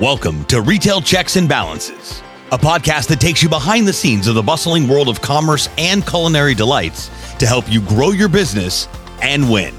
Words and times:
Welcome 0.00 0.46
to 0.46 0.62
Retail 0.62 1.02
Checks 1.02 1.36
and 1.36 1.46
Balances, 1.46 2.22
a 2.52 2.56
podcast 2.56 3.08
that 3.08 3.20
takes 3.20 3.42
you 3.42 3.50
behind 3.50 3.86
the 3.86 3.92
scenes 3.92 4.28
of 4.28 4.34
the 4.34 4.42
bustling 4.42 4.88
world 4.88 5.10
of 5.10 5.20
commerce 5.20 5.68
and 5.76 6.06
culinary 6.06 6.54
delights 6.54 7.10
to 7.38 7.44
help 7.44 7.70
you 7.70 7.82
grow 7.82 8.08
your 8.08 8.30
business 8.30 8.88
and 9.20 9.52
win. 9.52 9.74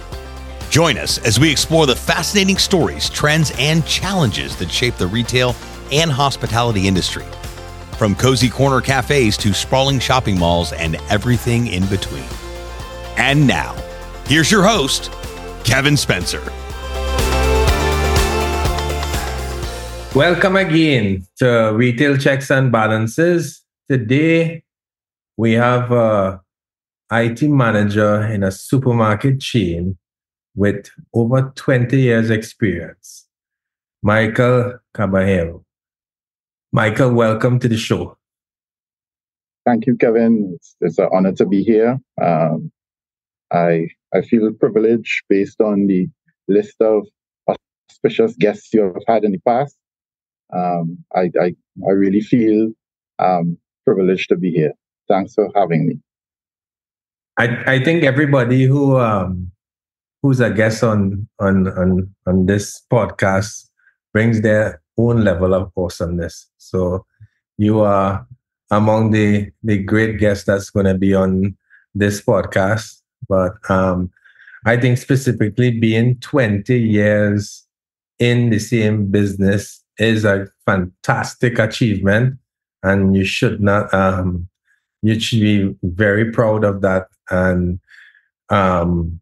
Join 0.70 1.00
us 1.00 1.18
as 1.26 1.40
we 1.40 1.50
explore 1.50 1.88
the 1.88 1.96
fascinating 1.96 2.60
stories, 2.60 3.10
trends, 3.10 3.52
and 3.58 3.84
challenges 3.88 4.56
that 4.58 4.70
shape 4.70 4.96
the 4.98 5.08
retail 5.08 5.56
and 5.92 6.12
hospitality 6.12 6.88
industry. 6.88 7.26
From 7.98 8.14
cozy 8.14 8.48
corner 8.48 8.80
cafes 8.80 9.38
to 9.38 9.56
sprawling 9.56 9.98
shopping 9.98 10.38
malls 10.38 10.72
and 10.72 10.98
everything 11.10 11.66
in 11.66 11.88
between. 11.88 12.30
And 13.18 13.48
now, 13.48 13.74
here's 14.28 14.52
your 14.52 14.62
host, 14.62 15.12
Kevin 15.64 15.98
Spencer. 15.98 16.44
Welcome 20.14 20.58
again 20.58 21.26
to 21.38 21.72
Retail 21.74 22.18
Checks 22.18 22.52
and 22.52 22.70
Balances. 22.70 23.64
Today, 23.90 24.62
we 25.38 25.54
have 25.54 25.90
a 25.94 26.42
IT 27.14 27.44
manager 27.44 28.22
in 28.26 28.44
a 28.44 28.52
supermarket 28.52 29.40
chain 29.40 29.98
with 30.54 30.90
over 31.14 31.54
20 31.56 31.98
years 31.98 32.30
experience, 32.30 33.26
Michael 34.04 34.80
Caballero. 34.94 35.64
Michael, 36.74 37.14
welcome 37.14 37.58
to 37.60 37.70
the 37.70 37.78
show. 37.78 38.18
Thank 39.66 39.86
you, 39.86 39.96
Kevin. 39.96 40.52
It's, 40.56 40.76
it's 40.82 41.00
an 41.00 41.08
honor 41.14 41.32
to 41.36 41.46
be 41.46 41.64
here. 41.64 41.98
Um, 42.22 42.70
I 43.54 43.88
I 44.14 44.24
feel 44.24 44.52
privileged 44.52 45.24
based 45.30 45.62
on 45.62 45.88
the 45.88 46.10
list 46.50 46.76
of 46.82 47.08
auspicious 47.90 48.36
guests 48.36 48.74
you 48.74 48.82
have 48.82 49.04
had 49.08 49.24
in 49.24 49.32
the 49.32 49.42
past 49.48 49.78
um, 50.54 50.98
I, 51.16 51.32
I, 51.40 51.56
I 51.88 51.92
really 51.92 52.22
feel 52.22 52.72
um, 53.20 53.58
privileged 53.86 54.30
to 54.30 54.36
be 54.36 54.52
here. 54.52 54.74
Thanks 55.08 55.34
for 55.34 55.50
having 55.56 55.88
me. 55.88 56.00
I, 57.38 57.76
I 57.76 57.84
think 57.84 58.04
everybody 58.04 58.66
who 58.66 58.98
um, 58.98 59.52
who's 60.22 60.40
a 60.40 60.50
guest 60.50 60.84
on, 60.84 61.28
on 61.40 61.68
on 61.70 62.14
on 62.28 62.46
this 62.46 62.82
podcast 62.92 63.70
brings 64.14 64.42
their 64.42 64.82
own 64.98 65.24
level 65.24 65.54
of 65.54 65.72
awesomeness. 65.76 66.48
So 66.58 67.06
you 67.58 67.82
are 67.82 68.28
among 68.70 69.12
the 69.12 69.52
the 69.64 69.78
great 69.78 70.20
guests 70.20 70.46
that's 70.46 70.70
going 70.70 70.86
to 70.86 70.98
be 70.98 71.14
on 71.14 71.58
this 71.96 72.22
podcast. 72.22 73.02
But 73.28 73.54
um, 73.70 74.12
I 74.66 74.78
think 74.78 74.98
specifically 74.98 75.72
being 75.72 76.20
20 76.20 76.80
years 76.80 77.66
in 78.20 78.50
the 78.50 78.60
same 78.60 79.10
business 79.10 79.81
is 80.02 80.26
a 80.26 80.48
fantastic 80.66 81.60
achievement, 81.60 82.38
and 82.84 83.16
you 83.16 83.24
should 83.24 83.62
not. 83.62 83.94
Um, 83.94 84.48
you 85.04 85.20
should 85.20 85.40
be 85.40 85.76
very 85.84 86.32
proud 86.32 86.64
of 86.64 86.82
that, 86.82 87.08
and 87.30 87.80
um, 88.50 89.20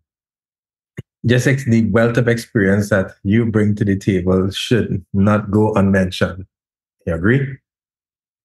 just 1.26 1.46
the 1.46 1.90
wealth 1.92 2.18
of 2.18 2.28
experience 2.28 2.90
that 2.90 3.12
you 3.24 3.46
bring 3.46 3.76
to 3.76 3.86
the 3.86 3.98
table 3.98 4.50
should 4.52 5.06
not 5.14 5.52
go 5.52 5.74
unmentioned. 5.74 6.46
You 7.06 7.16
agree? 7.16 7.58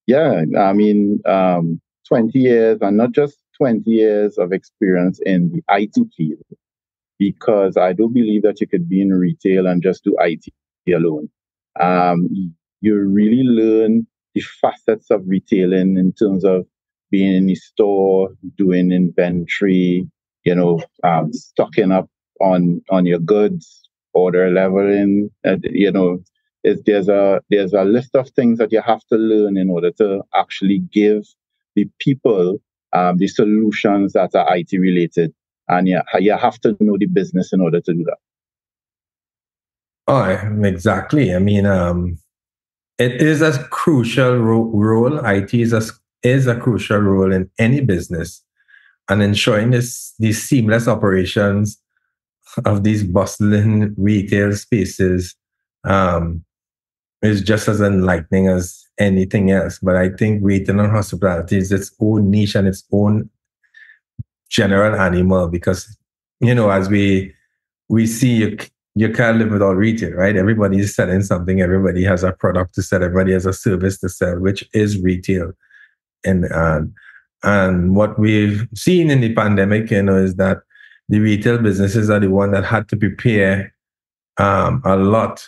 Yeah, 0.06 0.44
I 0.58 0.72
mean, 0.72 1.20
um, 1.27 1.80
20 2.08 2.38
years, 2.38 2.78
and 2.82 2.96
not 2.96 3.12
just 3.12 3.38
20 3.58 3.88
years 3.90 4.38
of 4.38 4.52
experience 4.52 5.20
in 5.24 5.50
the 5.52 5.62
IT 5.68 5.94
field, 6.16 6.42
because 7.18 7.77
I 7.77 7.92
do 7.92 8.08
believe 8.08 8.42
that 8.42 8.60
you 8.60 8.66
could 8.66 8.88
be 8.88 9.00
in 9.00 9.12
retail 9.12 9.66
and 9.66 9.82
just 9.82 10.05
do 10.05 10.16
IT 10.20 10.44
alone 10.92 11.30
um, 11.80 12.55
you 12.80 12.98
really 12.98 13.42
learn 13.42 14.06
the 14.34 14.42
facets 14.61 15.11
of 15.11 15.22
retailing 15.27 15.97
in 15.97 16.12
terms 16.12 16.44
of 16.44 16.67
being 17.11 17.34
in 17.34 17.47
the 17.47 17.55
store, 17.55 18.30
doing 18.57 18.90
inventory, 18.90 20.08
you 20.45 20.55
know, 20.55 20.83
um, 21.05 21.33
stocking 21.33 21.92
up 21.92 22.08
on 22.40 22.83
on 22.90 23.07
your 23.07 23.20
goods, 23.20 23.89
order 24.12 24.51
leveling, 24.51 25.30
uh, 25.45 25.57
you 25.62 25.92
know, 25.92 26.23
there's 26.64 27.08
a 27.08 27.40
there's 27.51 27.73
a 27.73 27.85
list 27.85 28.14
of 28.14 28.30
things 28.30 28.58
that 28.58 28.73
you 28.73 28.80
have 28.80 29.05
to 29.06 29.17
learn 29.17 29.56
in 29.56 29.70
order 29.70 29.91
to 29.92 30.23
actually 30.35 30.79
give 30.92 31.24
the 31.74 31.89
people 31.98 32.58
um, 32.92 33.18
the 33.18 33.29
solutions 33.29 34.12
that 34.12 34.35
are 34.35 34.56
IT 34.56 34.73
related, 34.73 35.35
and 35.68 35.89
you, 35.89 36.01
you 36.18 36.36
have 36.36 36.58
to 36.61 36.77
know 36.80 36.96
the 36.98 37.06
business 37.06 37.52
in 37.52 37.61
order 37.61 37.80
to 37.80 37.92
do 37.92 38.05
that. 38.05 38.18
Oh, 40.07 40.23
exactly. 40.63 41.35
I 41.35 41.39
mean, 41.39 41.67
um, 41.67 42.19
it 42.98 43.13
is 43.23 43.41
a 43.42 43.65
crucial 43.69 44.37
ro- 44.37 44.70
role. 44.75 45.25
IT 45.25 45.55
is 45.55 45.73
a, 45.73 45.83
is 46.23 46.47
a 46.47 46.59
crucial 46.59 46.98
role 46.98 47.33
in 47.33 47.51
any 47.59 47.81
business 47.81 48.42
and 49.09 49.23
ensuring 49.23 49.70
this, 49.70 50.15
these 50.19 50.42
seamless 50.42 50.89
operations 50.89 51.81
of 52.65 52.85
these 52.85 53.03
bustling 53.03 53.95
retail 53.97 54.53
spaces 54.55 55.35
um, 55.85 56.45
is 57.23 57.42
just 57.42 57.69
as 57.69 57.81
enlightening 57.81 58.48
as 58.48 58.85
anything 58.98 59.51
else. 59.51 59.79
But 59.83 59.97
I 59.97 60.11
think 60.11 60.41
retail 60.42 60.81
and 60.81 60.91
hospitality 60.91 61.57
is 61.57 61.73
its 61.73 61.91
own 62.01 62.31
niche 62.31 62.55
and 62.55 62.69
its 62.69 62.85
own 62.92 63.31
general 64.51 64.95
animal 65.01 65.48
because, 65.48 65.97
you 66.41 66.55
know, 66.55 66.71
as 66.71 66.89
we 66.89 67.35
we 67.89 68.07
see 68.07 68.57
you 68.94 69.10
can't 69.10 69.38
live 69.38 69.50
without 69.50 69.77
retail, 69.77 70.12
right? 70.12 70.36
Everybody 70.36 70.78
is 70.78 70.94
selling 70.94 71.22
something. 71.22 71.60
Everybody 71.60 72.05
has 72.05 72.22
a 72.22 72.32
product 72.32 72.74
to 72.77 72.82
sell. 72.82 73.02
Everybody 73.02 73.32
has 73.32 73.44
a 73.44 73.52
service 73.52 73.98
to 74.00 74.08
sell, 74.08 74.38
which 74.38 74.68
is 74.72 75.00
retail. 75.00 75.52
And 76.24 76.46
and 77.42 77.94
what 77.94 78.18
we've 78.18 78.66
seen 78.74 79.10
in 79.10 79.20
the 79.20 79.34
pandemic, 79.34 79.90
you 79.90 80.02
know, 80.02 80.16
is 80.16 80.36
that 80.36 80.58
the 81.08 81.20
retail 81.20 81.58
businesses 81.58 82.08
are 82.08 82.20
the 82.20 82.30
one 82.30 82.52
that 82.52 82.64
had 82.64 82.88
to 82.88 82.96
prepare 82.96 83.74
um, 84.38 84.80
a 84.84 84.96
lot 84.96 85.46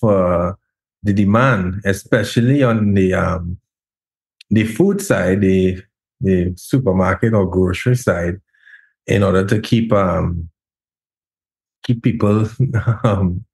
for 0.00 0.58
the 1.02 1.12
demand, 1.12 1.80
especially 1.84 2.62
on 2.62 2.94
the 2.94 3.14
um, 3.14 3.58
the 4.50 4.64
food 4.64 5.00
side, 5.00 5.42
the 5.42 5.80
the 6.20 6.52
supermarket 6.56 7.34
or 7.34 7.48
grocery 7.48 7.96
side, 7.96 8.40
in 9.06 9.22
order 9.22 9.44
to 9.44 9.60
keep 9.60 9.92
um, 9.92 10.48
keep 11.88 12.02
people 12.02 12.46
um, 13.04 13.44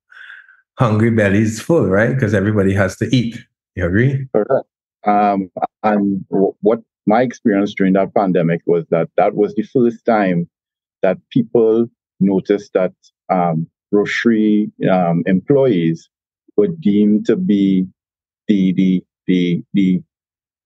hungry 0.78 1.10
bellies 1.10 1.60
full, 1.60 1.86
right? 1.86 2.12
Because 2.12 2.34
everybody 2.34 2.74
has 2.74 2.96
to 2.96 3.06
eat. 3.14 3.38
You 3.76 3.86
agree? 3.86 4.26
Correct. 4.34 4.66
Um, 5.06 5.50
and 5.82 6.24
what 6.28 6.80
my 7.06 7.22
experience 7.22 7.74
during 7.74 7.92
that 7.92 8.14
pandemic 8.14 8.62
was 8.66 8.84
that 8.90 9.08
that 9.16 9.34
was 9.34 9.54
the 9.54 9.62
first 9.62 10.04
time 10.04 10.48
that 11.02 11.18
people 11.30 11.86
noticed 12.20 12.72
that 12.72 12.92
um, 13.30 13.68
grocery 13.92 14.70
um, 14.90 15.22
employees 15.26 16.08
were 16.56 16.68
deemed 16.68 17.26
to 17.26 17.36
be 17.36 17.86
the 18.48 18.72
the 18.72 19.04
the 19.26 19.62
the 19.74 20.02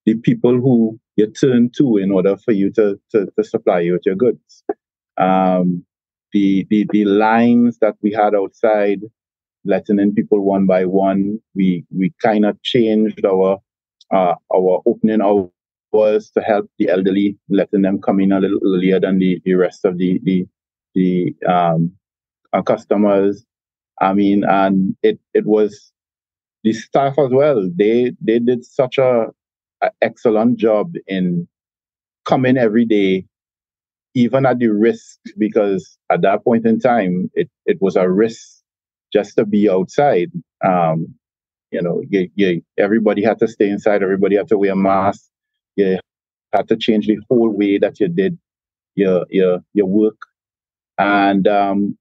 the 0.07 0.15
people 0.15 0.53
who 0.53 0.99
you 1.17 1.27
turn 1.27 1.71
to 1.77 1.97
in 1.97 2.13
order 2.13 2.37
for 2.37 2.53
you 2.53 2.71
to 2.73 2.99
to, 3.11 3.27
to 3.37 3.45
supply 3.45 3.81
you 3.81 3.93
with 3.93 4.07
your 4.07 4.15
goods. 4.15 4.63
Um, 5.17 5.85
the, 6.33 6.67
the, 6.71 6.87
the 6.91 7.05
lines 7.05 7.79
that 7.81 7.95
we 8.03 8.13
had 8.13 8.35
outside, 8.35 9.01
letting 9.65 9.99
in 9.99 10.15
people 10.15 10.41
one 10.41 10.67
by 10.67 10.85
one, 10.85 11.39
we, 11.55 11.85
we 11.95 12.13
kind 12.23 12.45
of 12.45 12.61
changed 12.63 13.25
our, 13.25 13.59
uh, 14.13 14.35
our 14.55 14.83
opening 14.87 15.21
hours 15.21 16.31
to 16.31 16.41
help 16.41 16.71
the 16.79 16.89
elderly, 16.89 17.37
letting 17.49 17.83
them 17.83 18.01
come 18.01 18.21
in 18.21 18.33
a 18.33 18.41
little 18.41 18.61
earlier 18.65 19.01
than 19.01 19.19
the, 19.19 19.41
the 19.45 19.55
rest 19.55 19.85
of 19.85 19.99
the, 19.99 20.21
the, 20.25 20.47
the, 20.95 21.35
um, 21.47 21.93
our 22.53 22.63
customers. 22.63 23.45
I 24.01 24.15
mean, 24.15 24.45
and 24.45 24.97
it, 25.03 25.19
it 25.35 25.47
was 25.47 25.93
the 26.65 26.73
staff 26.73 27.19
as 27.19 27.31
well. 27.31 27.69
They, 27.75 28.13
they 28.21 28.39
did 28.39 28.65
such 28.65 28.99
a, 28.99 29.27
a 29.83 29.91
excellent 30.03 30.59
job 30.59 30.95
in 31.07 31.49
coming 32.25 32.57
every 32.57 32.85
day 32.85 33.25
even 34.19 34.45
at 34.45 34.59
the 34.59 34.67
risk, 34.67 35.21
because 35.39 35.97
at 36.11 36.23
that 36.23 36.43
point 36.43 36.67
in 36.67 36.81
time, 36.81 37.31
it, 37.35 37.49
it 37.67 37.79
was 37.81 37.95
a 37.95 38.11
risk 38.11 38.41
just 39.13 39.37
to 39.37 39.47
be 39.47 39.71
outside. 39.71 40.33
Um, 40.67 41.15
you 41.71 41.81
know, 41.81 42.03
you, 42.11 42.29
you, 42.35 42.63
everybody 42.77 43.23
had 43.23 43.39
to 43.39 43.47
stay 43.47 43.71
inside, 43.71 44.03
everybody 44.03 44.35
had 44.35 44.49
to 44.49 44.59
wear 44.59 44.75
masks. 44.75 45.31
You 45.77 46.01
had 46.53 46.67
to 46.67 46.77
change 46.77 47.07
the 47.07 47.19
whole 47.31 47.51
way 47.51 47.79
that 47.79 48.01
you 48.01 48.09
did 48.09 48.37
your 48.97 49.25
your 49.31 49.61
your 49.73 49.87
work. 49.87 50.21
And 50.99 51.47
um, 51.47 51.97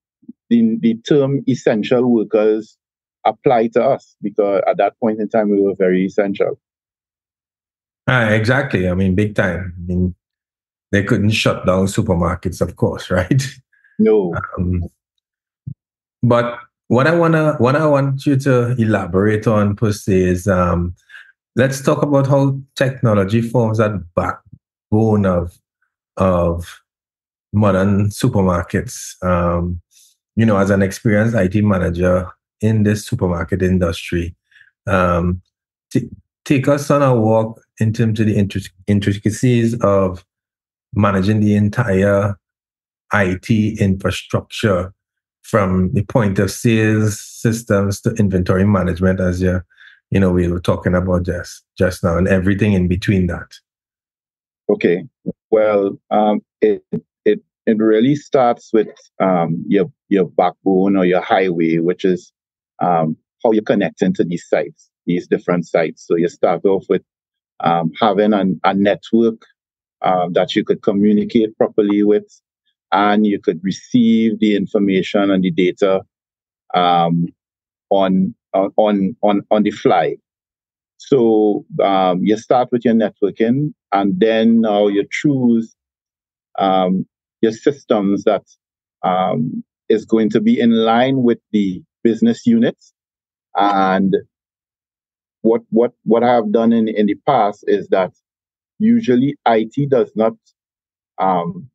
the, 0.49 0.75
the 0.79 0.95
term 1.07 1.43
essential 1.47 2.11
workers 2.11 2.79
apply 3.27 3.67
to 3.75 3.83
us 3.83 4.15
because 4.23 4.63
at 4.65 4.77
that 4.77 4.99
point 4.99 5.19
in 5.19 5.29
time 5.29 5.51
we 5.51 5.61
were 5.61 5.75
very 5.77 6.05
essential. 6.05 6.59
Uh, 8.09 8.29
exactly. 8.31 8.89
I 8.89 8.95
mean, 8.95 9.13
big 9.13 9.35
time. 9.35 9.75
I 9.77 9.81
mean, 9.85 10.15
they 10.91 11.03
couldn't 11.03 11.31
shut 11.31 11.65
down 11.65 11.85
supermarkets, 11.85 12.61
of 12.61 12.75
course, 12.75 13.09
right? 13.11 13.43
No. 13.99 14.33
Um, 14.57 14.83
but 16.23 16.59
what 16.87 17.07
I 17.07 17.15
wanna 17.15 17.55
what 17.57 17.75
I 17.75 17.85
want 17.85 18.25
you 18.25 18.37
to 18.37 18.71
elaborate 18.79 19.47
on 19.47 19.75
per 19.75 19.91
se 19.91 20.19
is 20.19 20.47
um, 20.47 20.95
let's 21.55 21.81
talk 21.81 22.01
about 22.01 22.27
how 22.27 22.59
technology 22.75 23.41
forms 23.41 23.79
that 23.79 24.01
backbone 24.15 25.25
of 25.25 25.57
of 26.15 26.81
modern 27.53 28.07
supermarkets. 28.07 29.21
Um, 29.23 29.81
you 30.35 30.45
know, 30.45 30.57
as 30.57 30.69
an 30.69 30.81
experienced 30.81 31.35
IT 31.35 31.63
manager 31.63 32.29
in 32.61 32.83
this 32.83 33.05
supermarket 33.05 33.61
industry, 33.61 34.35
um, 34.85 35.41
t- 35.91 36.09
take 36.45 36.67
us 36.67 36.89
on 36.91 37.01
a 37.01 37.15
walk 37.15 37.59
in 37.79 37.91
terms 37.91 38.19
of 38.19 38.27
the 38.27 38.37
intricacies 38.87 39.79
of 39.81 40.23
managing 40.93 41.39
the 41.39 41.55
entire 41.55 42.37
IT 43.13 43.49
infrastructure 43.79 44.93
from 45.43 45.91
the 45.93 46.03
point 46.03 46.39
of 46.39 46.51
sales 46.51 47.19
systems 47.19 48.01
to 48.01 48.11
inventory 48.15 48.65
management, 48.65 49.19
as 49.19 49.41
you 49.41 49.61
you 50.11 50.19
know 50.19 50.31
we 50.31 50.47
were 50.47 50.59
talking 50.59 50.93
about 50.93 51.23
just 51.23 51.63
just 51.77 52.03
now, 52.03 52.17
and 52.17 52.27
everything 52.27 52.73
in 52.73 52.87
between 52.87 53.27
that. 53.27 53.47
Okay, 54.69 55.05
well, 55.49 55.97
um, 56.11 56.41
it 56.61 56.83
it 57.23 57.41
it 57.65 57.77
really 57.77 58.15
starts 58.15 58.71
with 58.73 58.89
um, 59.21 59.63
your 59.67 59.85
your 60.09 60.25
backbone 60.25 60.97
or 60.97 61.05
your 61.05 61.21
highway, 61.21 61.77
which 61.77 62.03
is 62.03 62.33
um, 62.79 63.15
how 63.43 63.51
you 63.51 63.61
connect 63.61 64.01
into 64.01 64.23
these 64.23 64.45
sites, 64.47 64.89
these 65.05 65.27
different 65.27 65.65
sites. 65.65 66.05
So 66.05 66.15
you 66.15 66.27
start 66.27 66.65
off 66.65 66.85
with 66.89 67.03
um, 67.61 67.91
having 67.99 68.33
an, 68.33 68.59
a 68.63 68.73
network 68.73 69.41
um, 70.01 70.33
that 70.33 70.55
you 70.55 70.63
could 70.63 70.81
communicate 70.81 71.57
properly 71.57 72.03
with, 72.03 72.25
and 72.91 73.25
you 73.25 73.39
could 73.39 73.59
receive 73.63 74.39
the 74.39 74.55
information 74.55 75.31
and 75.31 75.44
the 75.44 75.51
data 75.51 76.01
um, 76.73 77.27
on 77.89 78.35
on 78.53 79.15
on 79.21 79.41
on 79.51 79.63
the 79.63 79.71
fly. 79.71 80.15
So 80.97 81.65
um, 81.83 82.23
you 82.23 82.38
start 82.38 82.69
with 82.71 82.85
your 82.85 82.95
networking, 82.95 83.73
and 83.91 84.19
then 84.19 84.61
now 84.61 84.88
you 84.88 85.05
choose 85.09 85.75
um, 86.59 87.05
your 87.41 87.51
systems 87.51 88.23
that 88.23 88.44
um, 89.03 89.63
is 89.89 90.05
going 90.05 90.29
to 90.31 90.41
be 90.41 90.59
in 90.59 90.71
line 90.71 91.23
with 91.23 91.39
the 91.51 91.83
business 92.03 92.45
units. 92.45 92.94
And 93.55 94.15
what 95.41 95.61
what 95.69 95.94
what 96.03 96.23
I 96.23 96.33
have 96.33 96.51
done 96.51 96.73
in 96.73 96.88
in 96.88 97.05
the 97.07 97.15
past 97.25 97.63
is 97.67 97.88
that 97.89 98.11
usually 98.79 99.38
IT 99.47 99.89
does 99.89 100.12
not 100.15 100.33
um, 101.19 101.69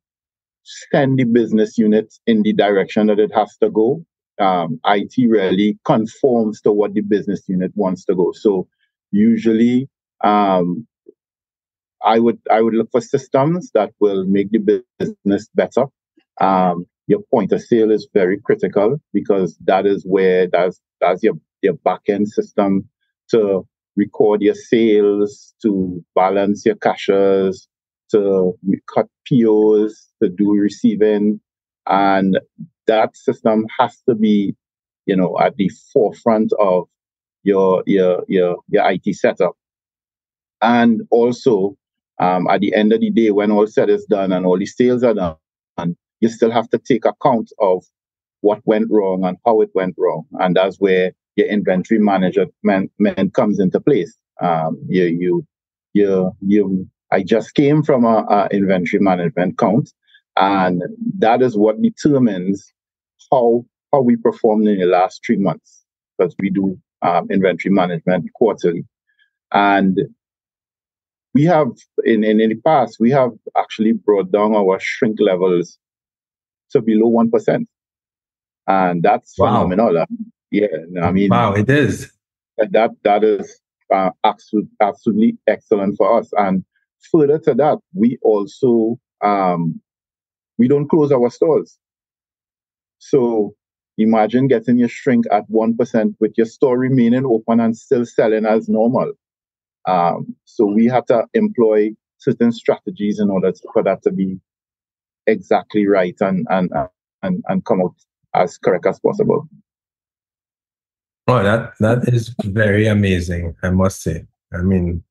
send 0.63 1.19
the 1.19 1.25
business 1.25 1.77
unit 1.77 2.13
in 2.27 2.43
the 2.43 2.53
direction 2.53 3.07
that 3.07 3.19
it 3.19 3.33
has 3.33 3.57
to 3.61 3.69
go. 3.69 4.05
Um, 4.39 4.79
IT 4.85 5.13
really 5.29 5.79
conforms 5.85 6.61
to 6.61 6.71
what 6.71 6.93
the 6.93 7.01
business 7.01 7.43
unit 7.47 7.71
wants 7.75 8.05
to 8.05 8.15
go. 8.15 8.31
So 8.33 8.67
usually, 9.11 9.89
um, 10.23 10.87
I 12.03 12.19
would 12.19 12.39
I 12.51 12.61
would 12.61 12.73
look 12.73 12.91
for 12.91 13.01
systems 13.01 13.71
that 13.73 13.93
will 13.99 14.25
make 14.25 14.51
the 14.51 14.83
business 14.99 15.49
better. 15.55 15.85
Um, 16.41 16.85
your 17.07 17.21
point 17.31 17.51
of 17.51 17.61
sale 17.61 17.91
is 17.91 18.07
very 18.13 18.39
critical 18.39 19.01
because 19.13 19.57
that 19.65 19.85
is 19.85 20.05
where 20.05 20.47
that's 20.47 20.79
that's 21.01 21.23
your 21.23 21.35
your 21.61 21.73
back 21.73 22.01
end 22.09 22.29
system 22.29 22.89
to 23.31 23.67
record 23.95 24.41
your 24.41 24.55
sales, 24.55 25.53
to 25.61 26.03
balance 26.15 26.65
your 26.65 26.75
cashiers, 26.75 27.67
to 28.11 28.57
cut 28.93 29.07
POs, 29.25 30.09
to 30.21 30.29
do 30.29 30.51
receiving. 30.53 31.39
And 31.87 32.39
that 32.87 33.15
system 33.15 33.65
has 33.79 34.01
to 34.07 34.15
be, 34.15 34.55
you 35.05 35.15
know, 35.15 35.37
at 35.39 35.55
the 35.57 35.69
forefront 35.91 36.53
of 36.59 36.87
your 37.43 37.83
your 37.85 38.23
your 38.27 38.57
your 38.69 38.89
IT 38.91 39.15
setup. 39.15 39.55
And 40.61 41.01
also, 41.11 41.75
um, 42.19 42.47
at 42.47 42.61
the 42.61 42.73
end 42.73 42.93
of 42.93 43.01
the 43.01 43.09
day, 43.09 43.31
when 43.31 43.51
all 43.51 43.67
said 43.67 43.89
is 43.89 44.05
done 44.05 44.31
and 44.31 44.45
all 44.45 44.57
the 44.57 44.65
sales 44.65 45.03
are 45.03 45.13
done, 45.13 45.97
you 46.21 46.29
still 46.29 46.51
have 46.51 46.69
to 46.69 46.77
take 46.77 47.05
account 47.05 47.51
of 47.59 47.83
what 48.41 48.61
went 48.65 48.89
wrong 48.89 49.25
and 49.25 49.37
how 49.45 49.59
it 49.61 49.69
went 49.73 49.95
wrong. 49.97 50.25
And 50.33 50.55
that's 50.55 50.77
where 50.77 51.11
your 51.35 51.47
inventory 51.47 51.99
management 51.99 53.33
comes 53.33 53.59
into 53.59 53.79
place. 53.79 54.15
Um, 54.41 54.79
you, 54.87 55.05
you, 55.05 55.47
you, 55.93 56.31
you, 56.41 56.87
I 57.11 57.23
just 57.23 57.53
came 57.53 57.83
from 57.83 58.05
a, 58.05 58.25
a, 58.29 58.47
inventory 58.51 59.01
management 59.01 59.57
count, 59.57 59.91
and 60.35 60.81
that 61.19 61.41
is 61.41 61.55
what 61.55 61.81
determines 61.81 62.73
how 63.31 63.65
how 63.91 64.01
we 64.01 64.15
performed 64.15 64.67
in 64.67 64.79
the 64.79 64.85
last 64.85 65.21
three 65.25 65.37
months 65.37 65.85
because 66.17 66.35
we 66.39 66.49
do 66.49 66.79
um, 67.03 67.27
inventory 67.29 67.73
management 67.73 68.25
quarterly, 68.33 68.85
and 69.51 69.99
we 71.33 71.43
have 71.43 71.67
in, 72.03 72.23
in 72.23 72.41
in 72.41 72.49
the 72.49 72.55
past 72.65 72.97
we 72.99 73.11
have 73.11 73.31
actually 73.57 73.93
brought 73.93 74.31
down 74.31 74.55
our 74.55 74.79
shrink 74.79 75.19
levels 75.19 75.77
to 76.71 76.81
below 76.81 77.07
one 77.07 77.29
percent, 77.29 77.67
and 78.67 79.03
that's 79.03 79.37
wow. 79.37 79.47
phenomenal. 79.47 80.05
Yeah, 80.53 80.67
I 81.01 81.11
mean, 81.11 81.29
wow, 81.29 81.53
it 81.53 81.67
is. 81.67 82.11
That 82.59 82.91
that 83.03 83.23
is 83.23 83.59
uh, 83.91 84.11
absolutely 84.23 84.69
absolutely 84.79 85.37
excellent 85.47 85.97
for 85.97 86.19
us. 86.19 86.29
And 86.37 86.63
further 87.11 87.39
to 87.39 87.55
that, 87.55 87.79
we 87.95 88.19
also 88.21 88.99
um, 89.23 89.81
we 90.59 90.67
don't 90.67 90.87
close 90.87 91.11
our 91.11 91.31
stores. 91.31 91.79
So 92.99 93.55
imagine 93.97 94.47
getting 94.47 94.77
your 94.77 94.89
shrink 94.89 95.25
at 95.31 95.45
one 95.47 95.75
percent 95.75 96.15
with 96.19 96.33
your 96.37 96.45
store 96.45 96.77
remaining 96.77 97.25
open 97.25 97.59
and 97.59 97.75
still 97.75 98.05
selling 98.05 98.45
as 98.45 98.69
normal. 98.69 99.11
Um, 99.87 100.35
so 100.45 100.67
we 100.67 100.85
have 100.85 101.07
to 101.07 101.25
employ 101.33 101.95
certain 102.19 102.51
strategies 102.51 103.19
in 103.19 103.31
order 103.31 103.51
to, 103.51 103.67
for 103.73 103.81
that 103.81 104.03
to 104.03 104.11
be 104.11 104.39
exactly 105.25 105.87
right 105.87 106.15
and 106.21 106.45
and 106.51 106.69
and 107.23 107.43
and 107.47 107.65
come 107.65 107.81
out 107.81 107.95
as 108.35 108.59
correct 108.59 108.85
as 108.85 108.99
possible. 108.99 109.49
Oh, 111.27 111.41
that 111.41 111.73
that 111.79 112.07
is 112.13 112.35
very 112.43 112.87
amazing, 112.87 113.55
I 113.63 113.69
must 113.69 114.01
say. 114.01 114.25
I 114.53 114.57
mean, 114.61 115.03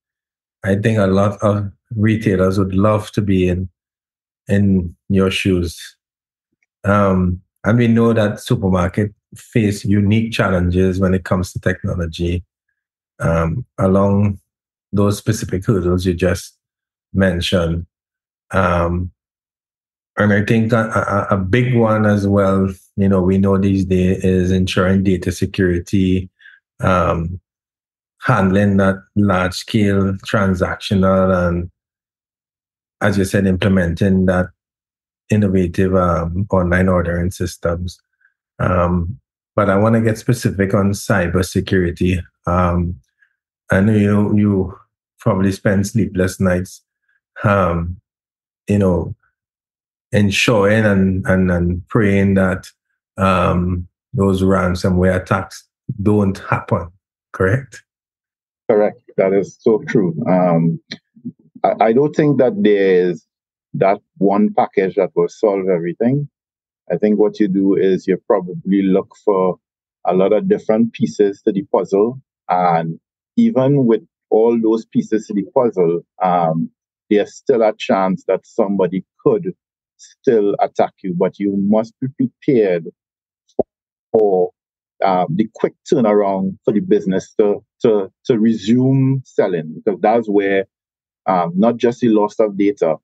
I 0.65 0.75
think 0.77 0.99
a 0.99 1.07
lot 1.07 1.39
of 1.43 1.71
retailers 1.97 2.59
would 2.59 2.75
love 2.75 3.11
to 3.13 3.23
be 3.23 3.49
in 3.49 3.69
in 4.49 4.95
your 5.09 5.31
shoes. 5.31 5.97
Um, 6.85 7.41
and 7.65 7.79
we 7.79 7.89
know 7.89 8.13
that 8.13 8.41
supermarket 8.41 9.15
face 9.37 9.85
unique 9.85 10.33
challenges 10.33 11.01
when 11.01 11.15
it 11.15 11.25
comes 11.25 11.53
to 11.53 11.61
technology. 11.61 12.45
Um, 13.21 13.65
along 13.79 14.41
those 14.93 15.17
specific 15.17 15.65
hurdles 15.65 16.05
you 16.05 16.13
just 16.13 16.59
mentioned. 17.15 17.87
Um, 18.51 19.13
and 20.17 20.33
I 20.33 20.45
think 20.45 20.73
a, 20.73 21.27
a, 21.31 21.35
a, 21.35 21.39
big 21.39 21.75
one 21.75 22.05
as 22.05 22.27
well, 22.27 22.69
you 22.97 23.09
know, 23.09 23.23
we 23.23 23.39
know 23.39 23.57
these 23.57 23.87
days 23.87 24.23
is 24.23 24.51
ensuring 24.51 25.05
data 25.05 25.33
security, 25.33 26.29
um, 26.81 27.41
handling 28.21 28.77
that 28.77 28.97
large 29.17 29.55
scale 29.55 30.13
transactional 30.27 31.49
and, 31.49 31.71
as 33.01 33.17
you 33.17 33.25
said, 33.25 33.47
implementing 33.47 34.27
that 34.27 34.47
innovative 35.31 35.95
um, 35.95 36.47
online 36.51 36.89
ordering 36.89 37.31
systems. 37.31 37.99
Um, 38.59 39.19
but 39.57 39.71
I 39.71 39.77
want 39.77 39.95
to 39.95 40.01
get 40.03 40.19
specific 40.19 40.75
on 40.75 40.93
cybersecurity. 40.93 42.23
Um, 42.47 43.01
I 43.71 43.81
know 43.81 43.95
you 43.95 44.37
you 44.37 44.79
probably 45.19 45.53
spend 45.53 45.87
sleepless 45.87 46.39
nights, 46.39 46.83
um, 47.45 48.01
you 48.69 48.79
know, 48.79 49.15
ensuring 50.13 50.85
and, 50.85 51.27
and, 51.27 51.51
and 51.51 51.89
praying 51.89 52.35
that 52.35 52.69
um, 53.17 53.87
those 54.13 54.43
ransomware 54.43 55.21
attacks 55.21 55.67
don't 56.03 56.39
happen, 56.39 56.89
correct? 57.33 57.83
Correct. 58.71 59.03
That 59.17 59.33
is 59.33 59.57
so 59.61 59.83
true. 59.89 60.15
Um, 60.29 60.81
I, 61.65 61.87
I 61.87 61.93
don't 61.93 62.15
think 62.15 62.39
that 62.39 62.55
there's 62.57 63.27
that 63.75 64.01
one 64.19 64.53
package 64.55 64.97
that 64.97 65.11
will 65.15 65.29
solve 65.29 65.69
everything. 65.69 66.29
I 66.91 66.97
think 66.97 67.19
what 67.19 67.41
you 67.41 67.49
do 67.49 67.75
is 67.75 68.07
you 68.07 68.19
probably 68.27 68.83
look 68.83 69.15
for 69.25 69.59
a 70.05 70.15
lot 70.15 70.33
of 70.33 70.49
different 70.49 70.93
pieces 70.93 71.41
to 71.43 71.53
the 71.53 71.63
puzzle. 71.73 72.21
And 72.49 72.99
even 73.37 73.87
with 73.87 74.03
all 74.31 74.59
those 74.61 74.85
pieces 74.85 75.27
to 75.27 75.35
the 75.35 75.45
puzzle, 75.55 76.03
um, 76.23 76.71
there's 77.09 77.35
still 77.35 77.63
a 77.63 77.73
chance 77.79 78.25
that 78.25 78.47
somebody 78.47 79.05
could 79.25 79.55
still 80.21 80.55
attack 80.61 80.93
you, 81.03 81.15
but 81.15 81.39
you 81.39 81.57
must 81.57 81.95
be 82.01 82.09
prepared 82.09 82.87
for 84.13 84.51
uh, 85.05 85.27
the 85.31 85.49
quick 85.55 85.75
turnaround 85.91 86.59
for 86.65 86.73
the 86.73 86.81
business 86.81 87.35
to, 87.39 87.65
to, 87.83 88.11
to 88.25 88.39
resume 88.39 89.23
selling, 89.25 89.75
because 89.75 90.01
that's 90.01 90.29
where 90.29 90.67
um, 91.27 91.53
not 91.57 91.77
just 91.77 92.01
the 92.01 92.09
loss 92.09 92.39
of 92.39 92.57
data, 92.57 92.97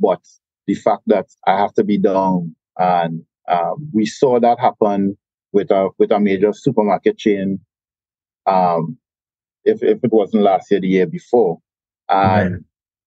but 0.00 0.20
the 0.66 0.74
fact 0.74 1.02
that 1.06 1.26
I 1.46 1.58
have 1.58 1.74
to 1.74 1.84
be 1.84 1.98
down. 1.98 2.54
And 2.78 3.24
um, 3.48 3.90
we 3.92 4.06
saw 4.06 4.40
that 4.40 4.58
happen 4.58 5.16
with 5.52 5.70
a 5.70 5.90
with 5.98 6.10
a 6.10 6.18
major 6.18 6.52
supermarket 6.52 7.18
chain. 7.18 7.60
Um, 8.46 8.98
if 9.64 9.82
if 9.82 10.02
it 10.02 10.12
wasn't 10.12 10.42
last 10.42 10.70
year, 10.70 10.80
the 10.80 10.88
year 10.88 11.06
before, 11.06 11.58
and 12.08 12.52
right. 12.52 12.62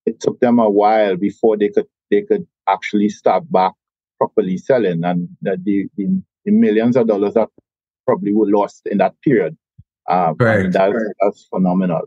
it 0.06 0.20
took 0.20 0.40
them 0.40 0.58
a 0.58 0.70
while 0.70 1.16
before 1.16 1.56
they 1.56 1.68
could 1.68 1.86
they 2.10 2.22
could 2.22 2.46
actually 2.68 3.08
start 3.08 3.50
back 3.50 3.72
properly 4.18 4.58
selling, 4.58 5.04
and 5.04 5.28
the 5.42 5.88
the, 5.96 6.08
the 6.44 6.50
millions 6.50 6.96
of 6.96 7.06
dollars 7.06 7.34
that 7.34 7.48
probably 8.06 8.34
were 8.34 8.48
lost 8.48 8.86
in 8.86 8.98
that 8.98 9.14
period. 9.22 9.56
Um, 10.08 10.36
right. 10.40 10.72
That's, 10.72 11.04
that's 11.20 11.46
phenomenal. 11.50 12.02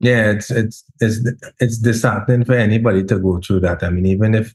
Yeah, 0.00 0.30
it's 0.30 0.50
it's 0.50 0.84
it's 1.00 1.18
it's 1.60 1.78
disheartening 1.78 2.44
for 2.44 2.54
anybody 2.54 3.04
to 3.04 3.18
go 3.18 3.40
through 3.40 3.60
that. 3.60 3.82
I 3.82 3.90
mean, 3.90 4.06
even 4.06 4.34
if 4.34 4.54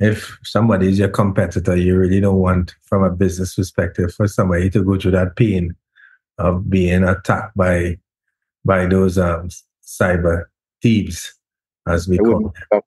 if 0.00 0.38
somebody 0.42 0.88
is 0.88 0.98
your 0.98 1.08
competitor, 1.08 1.76
you 1.76 1.96
really 1.96 2.20
don't 2.20 2.40
want, 2.40 2.74
from 2.82 3.02
a 3.02 3.10
business 3.10 3.54
perspective, 3.54 4.12
for 4.12 4.26
somebody 4.28 4.68
to 4.70 4.82
go 4.82 4.98
through 4.98 5.12
that 5.12 5.36
pain 5.36 5.74
of 6.38 6.68
being 6.68 7.04
attacked 7.04 7.56
by 7.56 7.98
by 8.64 8.86
those 8.86 9.18
um, 9.18 9.48
cyber 9.82 10.44
thieves, 10.82 11.34
as 11.86 12.08
we 12.08 12.18
I 12.18 12.22
call 12.22 12.52
them. 12.70 12.82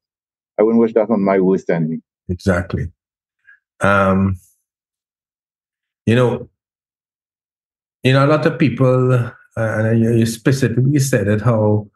I 0.59 0.63
wouldn't 0.63 0.81
wish 0.81 0.93
that 0.93 1.09
on 1.09 1.23
my 1.23 1.39
worst 1.39 1.69
enemy. 1.69 2.01
Exactly. 2.29 2.91
Um, 3.79 4.37
you 6.05 6.15
know, 6.15 6.49
you 8.03 8.13
know, 8.13 8.25
a 8.25 8.27
lot 8.27 8.45
of 8.45 8.57
people, 8.57 9.13
uh, 9.13 9.31
and 9.55 9.99
you, 9.99 10.13
you 10.13 10.25
specifically 10.25 10.99
said 10.99 11.27
it 11.27 11.41
how 11.41 11.87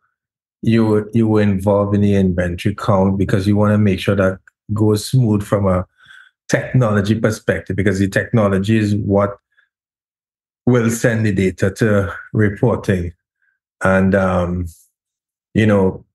you 0.61 1.09
you 1.13 1.27
were 1.27 1.41
involved 1.41 1.95
in 1.95 2.01
the 2.01 2.15
inventory 2.15 2.75
count 2.75 3.17
because 3.17 3.47
you 3.47 3.55
want 3.55 3.71
to 3.71 3.77
make 3.77 3.99
sure 3.99 4.15
that 4.15 4.39
goes 4.73 5.09
smooth 5.09 5.43
from 5.43 5.67
a 5.67 5.85
technology 6.49 7.19
perspective 7.19 7.75
because 7.75 7.99
the 7.99 8.07
technology 8.07 8.77
is 8.77 8.95
what 8.95 9.37
will 10.65 10.89
send 10.89 11.25
the 11.25 11.31
data 11.31 11.71
to 11.71 12.13
reporting 12.33 13.11
and 13.83 14.13
um, 14.13 14.65
you 15.53 15.65
know 15.65 16.05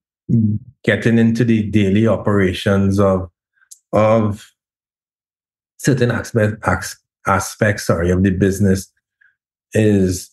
getting 0.85 1.18
into 1.18 1.45
the 1.45 1.62
daily 1.64 2.06
operations 2.06 2.99
of 2.99 3.30
of 3.92 4.50
certain 5.78 6.11
aspect, 6.11 6.64
aspects 7.26 7.85
sorry 7.85 8.11
of 8.11 8.23
the 8.23 8.30
business 8.30 8.90
is 9.73 10.30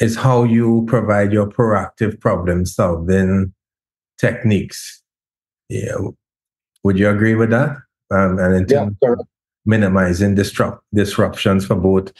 is 0.00 0.16
how 0.16 0.44
you 0.44 0.84
provide 0.86 1.32
your 1.32 1.46
proactive 1.46 2.20
problem 2.20 2.64
solving 2.64 3.52
techniques. 4.18 5.02
Yeah 5.68 5.96
would 6.84 6.98
you 6.98 7.08
agree 7.08 7.34
with 7.34 7.50
that? 7.50 7.76
Um, 8.10 8.38
and 8.38 8.54
in 8.54 8.66
terms 8.66 8.96
yeah, 9.02 9.14
minimizing 9.66 10.34
disrupt 10.34 10.82
disruptions 10.94 11.66
for 11.66 11.74
both 11.74 12.12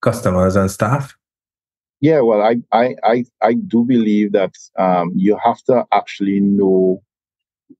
customers 0.00 0.54
and 0.56 0.70
staff 0.70 1.16
yeah 2.02 2.20
well 2.20 2.42
i 2.42 2.56
i 2.72 2.94
i, 3.04 3.24
I 3.42 3.54
do 3.54 3.84
believe 3.84 4.32
that 4.32 4.54
um, 4.78 5.12
you 5.16 5.38
have 5.44 5.62
to 5.64 5.86
actually 5.92 6.40
know 6.40 7.02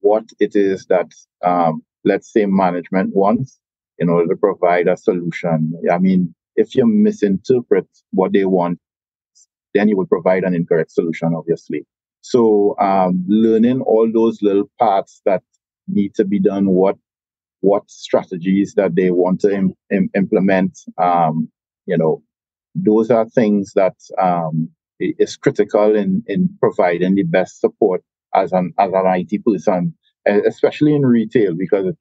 what 0.01 0.25
it 0.41 0.57
is 0.57 0.87
that 0.87 1.13
um, 1.45 1.83
let's 2.05 2.33
say 2.33 2.47
management 2.47 3.15
wants 3.17 3.61
in 3.99 4.11
order 4.11 4.29
to 4.35 4.37
provide 4.41 4.89
a 4.89 4.97
solution 4.99 5.75
i 5.93 5.99
mean 5.99 6.35
if 6.57 6.75
you 6.77 6.87
misinterpret 6.87 7.89
what 8.13 8.33
they 8.35 8.45
want, 8.47 8.79
then 9.75 9.89
you 9.89 9.97
will 9.97 10.07
provide 10.07 10.45
an 10.45 10.55
incorrect 10.55 10.91
solution, 10.93 11.35
obviously. 11.37 11.87
So 12.23 12.77
um, 12.81 13.25
learning 13.29 13.83
all 13.83 14.11
those 14.13 14.43
little 14.43 14.71
parts 14.79 15.23
that 15.27 15.43
need 15.89 16.15
to 16.17 16.25
be 16.27 16.41
done, 16.41 16.71
what 16.71 16.97
what 17.61 17.91
strategies 17.91 18.75
that 18.75 18.97
they 18.97 19.11
want 19.11 19.41
to 19.43 19.55
Im- 19.55 19.77
Im- 19.91 20.11
implement, 20.17 20.79
um, 20.99 21.51
you 21.87 21.99
know, 21.99 22.23
those 22.75 23.11
are 23.11 23.29
things 23.29 23.73
that 23.75 23.97
um, 24.21 24.71
is 25.01 25.37
critical 25.37 25.95
in 25.95 26.23
in 26.27 26.49
providing 26.61 27.15
the 27.15 27.25
best 27.25 27.61
support 27.61 28.03
as 28.35 28.53
an 28.53 28.73
as 28.79 28.93
an 28.95 29.05
IT 29.07 29.45
person, 29.45 29.95
especially 30.27 30.95
in 30.95 31.05
retail, 31.05 31.55
because 31.55 31.95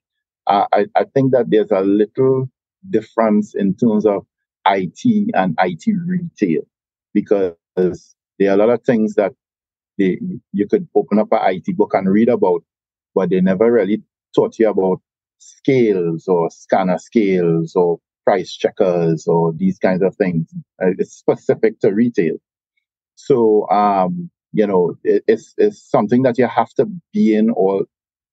I 0.46 0.86
I 0.96 1.04
think 1.14 1.32
that 1.32 1.50
there's 1.50 1.70
a 1.70 1.80
little 1.80 2.48
difference 2.90 3.54
in 3.54 3.74
terms 3.74 4.06
of 4.06 4.26
IT 4.66 5.30
and 5.34 5.56
IT 5.58 5.84
retail 6.06 6.62
because 7.14 8.14
there 8.38 8.50
are 8.50 8.54
a 8.54 8.56
lot 8.56 8.70
of 8.70 8.82
things 8.82 9.14
that 9.14 9.32
they, 9.98 10.18
you 10.52 10.66
could 10.68 10.88
open 10.94 11.18
up 11.18 11.28
an 11.32 11.40
IT 11.54 11.76
book 11.76 11.92
and 11.94 12.08
read 12.08 12.28
about, 12.28 12.62
but 13.14 13.30
they 13.30 13.40
never 13.40 13.70
really 13.70 14.02
taught 14.34 14.58
you 14.58 14.68
about 14.68 15.00
scales 15.38 16.28
or 16.28 16.50
scanner 16.50 16.98
scales 16.98 17.74
or 17.76 17.98
price 18.24 18.54
checkers 18.54 19.26
or 19.26 19.52
these 19.52 19.78
kinds 19.78 20.02
of 20.02 20.16
things. 20.16 20.48
Uh, 20.82 20.90
it's 20.98 21.14
specific 21.14 21.80
to 21.80 21.90
retail. 21.90 22.36
So, 23.14 23.68
um, 23.70 24.30
you 24.52 24.66
know, 24.66 24.96
it, 25.04 25.24
it's, 25.26 25.54
it's 25.56 25.88
something 25.90 26.22
that 26.22 26.38
you 26.38 26.46
have 26.46 26.70
to 26.74 26.86
be 27.12 27.34
in 27.34 27.50
or 27.50 27.84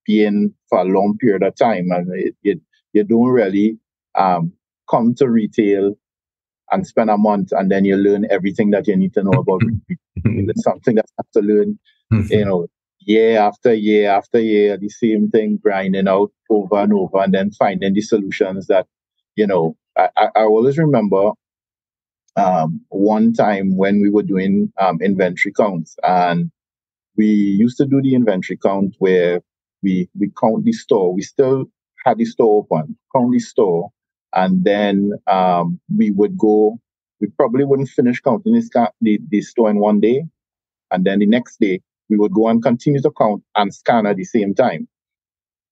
be 0.05 0.23
in 0.23 0.53
for 0.69 0.79
a 0.79 0.85
long 0.85 1.17
period 1.19 1.43
of 1.43 1.55
time. 1.55 1.89
And 1.91 2.07
it, 2.13 2.35
it 2.43 2.59
you 2.93 3.03
don't 3.03 3.29
really 3.29 3.77
um, 4.15 4.53
come 4.89 5.13
to 5.15 5.29
retail 5.29 5.95
and 6.71 6.85
spend 6.85 7.09
a 7.09 7.17
month 7.17 7.51
and 7.51 7.71
then 7.71 7.85
you 7.85 7.95
learn 7.95 8.27
everything 8.29 8.71
that 8.71 8.87
you 8.87 8.95
need 8.95 9.13
to 9.13 9.23
know 9.23 9.39
about 9.39 9.61
it's 10.15 10.63
something 10.63 10.95
that 10.95 11.05
you 11.07 11.23
have 11.23 11.31
to 11.31 11.47
learn 11.47 11.79
mm-hmm. 12.13 12.33
you 12.33 12.45
know 12.45 12.67
year 12.99 13.39
after 13.39 13.73
year 13.73 14.09
after 14.09 14.39
year 14.39 14.77
the 14.77 14.89
same 14.89 15.29
thing 15.29 15.59
grinding 15.61 16.07
out 16.07 16.31
over 16.49 16.75
and 16.75 16.93
over 16.93 17.19
and 17.19 17.33
then 17.33 17.51
finding 17.51 17.93
the 17.93 18.01
solutions 18.01 18.67
that 18.67 18.85
you 19.35 19.47
know 19.47 19.75
i, 20.17 20.27
I 20.35 20.43
always 20.43 20.77
remember 20.77 21.31
um, 22.35 22.81
one 22.89 23.33
time 23.33 23.75
when 23.75 24.01
we 24.01 24.09
were 24.09 24.23
doing 24.23 24.71
um, 24.79 25.01
inventory 25.01 25.53
counts 25.53 25.95
and 26.03 26.51
we 27.17 27.25
used 27.27 27.77
to 27.77 27.85
do 27.85 28.01
the 28.01 28.15
inventory 28.15 28.57
count 28.57 28.95
where 28.99 29.41
we 29.83 30.09
we 30.19 30.31
count 30.41 30.65
the 30.65 30.73
store 30.73 31.13
we 31.13 31.21
still 31.21 31.65
had 32.05 32.17
the 32.17 32.25
store 32.25 32.59
open 32.69 32.97
count 33.15 33.31
the 33.33 33.39
store 33.39 33.89
and 34.35 34.63
then 34.65 35.13
um, 35.27 35.79
we 35.95 36.11
would 36.11 36.37
go. 36.37 36.79
We 37.21 37.27
probably 37.27 37.65
wouldn't 37.65 37.89
finish 37.89 38.21
counting 38.21 38.53
this 38.53 38.69
the, 39.01 39.19
the 39.29 39.41
store 39.41 39.69
in 39.71 39.79
one 39.79 39.99
day, 40.01 40.25
and 40.91 41.05
then 41.05 41.19
the 41.19 41.27
next 41.27 41.59
day 41.59 41.81
we 42.09 42.17
would 42.17 42.33
go 42.33 42.49
and 42.49 42.63
continue 42.63 43.01
to 43.01 43.11
count 43.17 43.43
and 43.55 43.73
scan 43.73 44.05
at 44.07 44.17
the 44.17 44.25
same 44.25 44.55
time. 44.55 44.87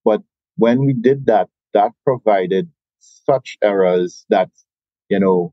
But 0.04 0.22
when 0.56 0.84
we 0.84 0.92
did 0.94 1.26
that, 1.26 1.48
that 1.74 1.92
provided 2.04 2.70
such 3.00 3.56
errors 3.62 4.24
that 4.28 4.50
you 5.08 5.18
know 5.18 5.52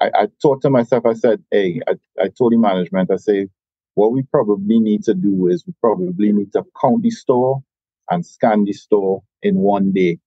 I, 0.00 0.10
I 0.14 0.28
thought 0.40 0.62
to 0.62 0.70
myself, 0.70 1.04
I 1.06 1.14
said, 1.14 1.42
hey, 1.50 1.80
I, 1.88 1.94
I 2.22 2.28
told 2.28 2.52
the 2.52 2.58
management, 2.58 3.10
I 3.10 3.16
say, 3.16 3.48
what 3.94 4.12
we 4.12 4.22
probably 4.22 4.78
need 4.78 5.02
to 5.04 5.14
do 5.14 5.48
is 5.48 5.64
we 5.66 5.74
probably 5.80 6.32
need 6.32 6.52
to 6.52 6.64
count 6.80 7.02
the 7.02 7.10
store 7.10 7.62
and 8.10 8.24
scan 8.24 8.64
the 8.64 8.72
store 8.72 9.22
in 9.42 9.56
one 9.56 9.92
day. 9.92 10.18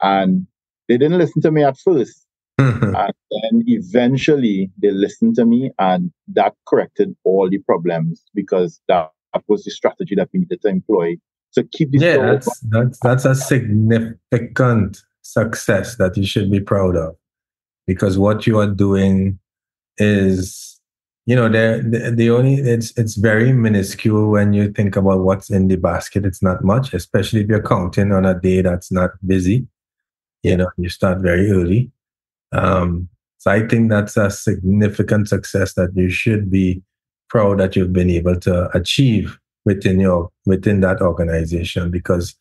And 0.00 0.46
they 0.88 0.96
didn't 0.96 1.18
listen 1.18 1.42
to 1.42 1.50
me 1.50 1.62
at 1.62 1.74
1st 1.74 2.24
mm-hmm. 2.60 2.96
And 2.96 3.14
then 3.30 3.64
eventually 3.66 4.70
they 4.80 4.90
listened 4.90 5.36
to 5.36 5.44
me 5.44 5.72
and 5.78 6.10
that 6.28 6.54
corrected 6.66 7.14
all 7.24 7.50
the 7.50 7.58
problems 7.58 8.24
because 8.34 8.80
that, 8.88 9.10
that 9.34 9.42
was 9.46 9.64
the 9.64 9.70
strategy 9.70 10.14
that 10.14 10.30
we 10.32 10.40
needed 10.40 10.62
to 10.62 10.68
employ 10.68 11.16
to 11.52 11.64
keep 11.64 11.90
the 11.90 11.98
yeah, 11.98 12.16
that's, 12.16 12.60
that's, 12.60 12.98
that's 13.00 13.24
a 13.24 13.34
significant 13.34 15.02
success 15.32 15.96
that 15.96 16.16
you 16.16 16.26
should 16.26 16.50
be 16.50 16.60
proud 16.60 16.96
of. 16.96 17.16
Because 17.86 18.18
what 18.18 18.46
you 18.46 18.58
are 18.58 18.66
doing 18.70 19.38
is 19.98 20.80
you 21.24 21.34
know 21.34 21.48
the, 21.48 21.82
the, 21.88 22.10
the 22.10 22.30
only 22.30 22.54
it's 22.54 22.96
it's 22.96 23.16
very 23.16 23.52
minuscule 23.52 24.30
when 24.30 24.52
you 24.52 24.70
think 24.72 24.96
about 24.96 25.20
what's 25.20 25.50
in 25.50 25.68
the 25.68 25.76
basket. 25.76 26.24
It's 26.24 26.42
not 26.42 26.64
much 26.64 26.94
especially 26.94 27.40
if 27.40 27.48
you're 27.48 27.62
counting 27.62 28.12
on 28.12 28.24
a 28.24 28.38
day 28.38 28.60
that's 28.62 28.92
not 28.92 29.10
busy 29.26 29.66
you 30.42 30.56
know 30.56 30.70
you 30.76 30.88
start 30.88 31.18
very 31.18 31.50
early. 31.50 31.90
Um, 32.52 33.08
so 33.38 33.50
i 33.50 33.66
think 33.66 33.90
that's 33.90 34.16
a 34.16 34.30
significant 34.30 35.28
success 35.28 35.74
that 35.74 35.90
you 35.94 36.08
should 36.08 36.50
be 36.50 36.82
proud 37.28 37.58
that 37.58 37.76
you've 37.76 37.92
been 37.92 38.10
able 38.10 38.38
to 38.40 38.70
achieve 38.76 39.38
within 39.64 40.00
your 40.00 40.30
within 40.46 40.80
that 40.80 41.02
organization. 41.02 41.90
Because 41.90 42.34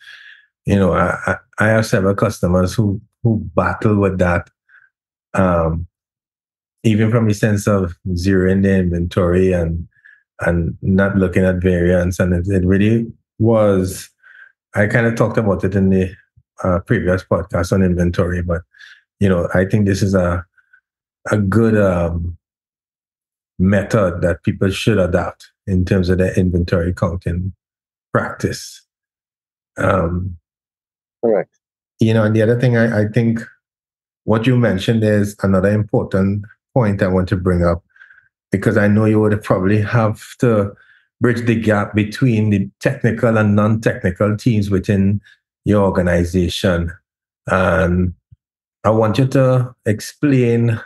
you 0.66 0.76
know 0.76 0.94
i 0.94 1.36
i 1.60 1.68
have 1.68 1.86
several 1.86 2.16
customers 2.16 2.74
who 2.74 3.02
who 3.24 3.38
battle 3.56 3.96
with 3.96 4.18
that 4.18 4.50
um, 5.34 5.86
even 6.84 7.12
from 7.12 7.28
the 7.28 7.34
sense 7.34 7.68
of 7.68 7.96
zeroing 8.10 8.64
the 8.64 8.74
inventory 8.74 9.52
and 9.52 9.88
and 10.42 10.78
not 10.82 11.16
looking 11.18 11.44
at 11.44 11.62
variance 11.62 12.20
and 12.20 12.34
it, 12.34 12.48
it 12.48 12.66
really 12.66 13.06
was 13.40 14.10
i 14.76 14.88
kind 14.88 15.06
of 15.06 15.16
talked 15.16 15.38
about 15.38 15.64
it 15.64 15.76
in 15.76 15.90
the 15.90 16.14
uh, 16.64 16.80
previous 16.80 17.24
podcast 17.24 17.72
on 17.72 17.84
inventory, 17.84 18.42
but 18.42 18.62
you 19.20 19.30
know, 19.30 19.48
I 19.54 19.66
think 19.66 19.86
this 19.86 20.02
is 20.02 20.14
a 20.14 20.46
a 21.32 21.38
good 21.38 21.78
um, 21.78 22.38
method 23.58 24.22
that 24.22 24.44
people 24.44 24.70
should 24.70 25.00
adopt 25.00 25.52
in 25.66 25.86
terms 25.86 26.10
of 26.10 26.20
their 26.20 26.34
inventory 26.38 26.94
counting 26.94 27.54
practice. 28.14 28.86
Um, 29.78 30.38
Correct. 31.26 31.58
You 32.00 32.14
know, 32.14 32.24
and 32.24 32.36
the 32.36 32.42
other 32.42 32.60
thing 32.60 32.78
I, 32.78 33.02
I 33.02 33.08
think 33.08 33.40
what 34.26 34.46
you 34.46 34.58
mentioned 34.58 35.04
is 35.04 35.36
another 35.42 35.70
important 35.70 36.46
point 36.74 37.02
I 37.02 37.08
want 37.08 37.30
to 37.30 37.38
bring 37.38 37.64
up 37.64 37.84
because 38.52 38.78
I 38.78 38.88
know 38.88 39.06
you 39.06 39.20
would 39.22 39.42
probably 39.44 39.82
have 39.82 40.22
to 40.40 40.74
bridge 41.22 41.46
the 41.46 41.56
gap 41.56 41.96
between 41.96 42.50
the 42.50 42.70
technical 42.80 43.38
and 43.38 43.56
non-technical 43.56 44.38
teams 44.38 44.70
within 44.70 45.22
your 45.64 45.84
organization. 45.84 46.92
And 47.48 48.14
I 48.84 48.90
want 48.90 49.18
you 49.18 49.28
to 49.28 49.74
explain 49.86 50.80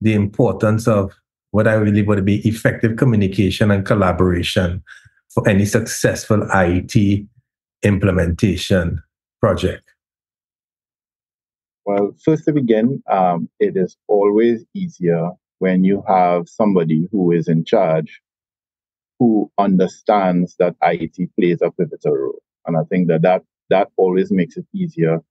the 0.00 0.14
importance 0.14 0.86
of 0.86 1.12
what 1.50 1.68
I 1.68 1.78
believe 1.78 2.06
would 2.06 2.24
be 2.24 2.46
effective 2.48 2.96
communication 2.96 3.70
and 3.70 3.84
collaboration 3.84 4.82
for 5.28 5.46
any 5.48 5.64
successful 5.64 6.46
IT 6.52 7.26
implementation 7.82 9.02
project. 9.44 9.84
Well, 11.84 12.14
first 12.24 12.46
to 12.46 12.52
begin, 12.52 13.02
um, 13.10 13.50
it 13.60 13.76
is 13.76 13.94
always 14.08 14.64
easier 14.72 15.32
when 15.58 15.84
you 15.84 16.02
have 16.08 16.48
somebody 16.48 17.08
who 17.12 17.30
is 17.30 17.46
in 17.46 17.62
charge 17.66 18.22
who 19.18 19.50
understands 19.58 20.56
that 20.58 20.76
IT 20.80 21.16
plays 21.38 21.60
a 21.60 21.70
pivotal 21.70 22.16
role. 22.16 22.42
And 22.66 22.78
I 22.78 22.84
think 22.84 23.08
that 23.08 23.20
that, 23.20 23.42
that 23.68 23.88
always 23.98 24.32
makes 24.32 24.56
it 24.56 24.64
easier 24.74 25.22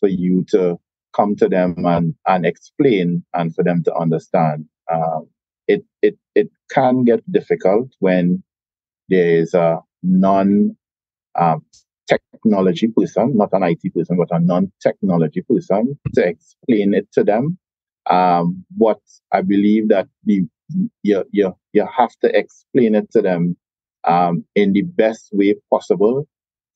for 0.00 0.08
you 0.08 0.44
to 0.50 0.80
come 1.14 1.36
to 1.36 1.48
them 1.48 1.86
and, 1.86 2.16
and 2.26 2.44
explain 2.44 3.24
and 3.32 3.54
for 3.54 3.62
them 3.62 3.84
to 3.84 3.94
understand. 3.94 4.66
Um, 4.92 5.28
it, 5.68 5.84
it, 6.02 6.18
it 6.34 6.50
can 6.72 7.04
get 7.04 7.20
difficult 7.30 7.92
when 8.00 8.42
there 9.08 9.30
is 9.30 9.54
a 9.54 9.78
non 10.02 10.76
um, 11.38 11.64
technology 12.08 12.88
person, 12.88 13.36
not 13.36 13.50
an 13.52 13.62
IT 13.64 13.94
person, 13.94 14.16
but 14.16 14.28
a 14.30 14.40
non-technology 14.40 15.42
person 15.42 15.98
to 16.14 16.26
explain 16.26 16.94
it 16.94 17.10
to 17.12 17.24
them. 17.24 17.58
Um, 18.10 18.64
what 18.76 19.00
I 19.32 19.42
believe 19.42 19.88
that 19.88 20.08
the 20.24 20.46
you, 21.02 21.24
you, 21.32 21.54
you 21.72 21.86
have 21.96 22.12
to 22.22 22.36
explain 22.36 22.94
it 22.94 23.10
to 23.12 23.22
them 23.22 23.56
um, 24.04 24.44
in 24.54 24.72
the 24.72 24.82
best 24.82 25.28
way 25.32 25.54
possible 25.70 26.26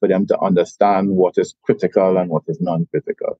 for 0.00 0.08
them 0.08 0.26
to 0.26 0.38
understand 0.40 1.10
what 1.10 1.34
is 1.38 1.54
critical 1.64 2.18
and 2.18 2.30
what 2.30 2.42
is 2.48 2.60
non-critical. 2.60 3.38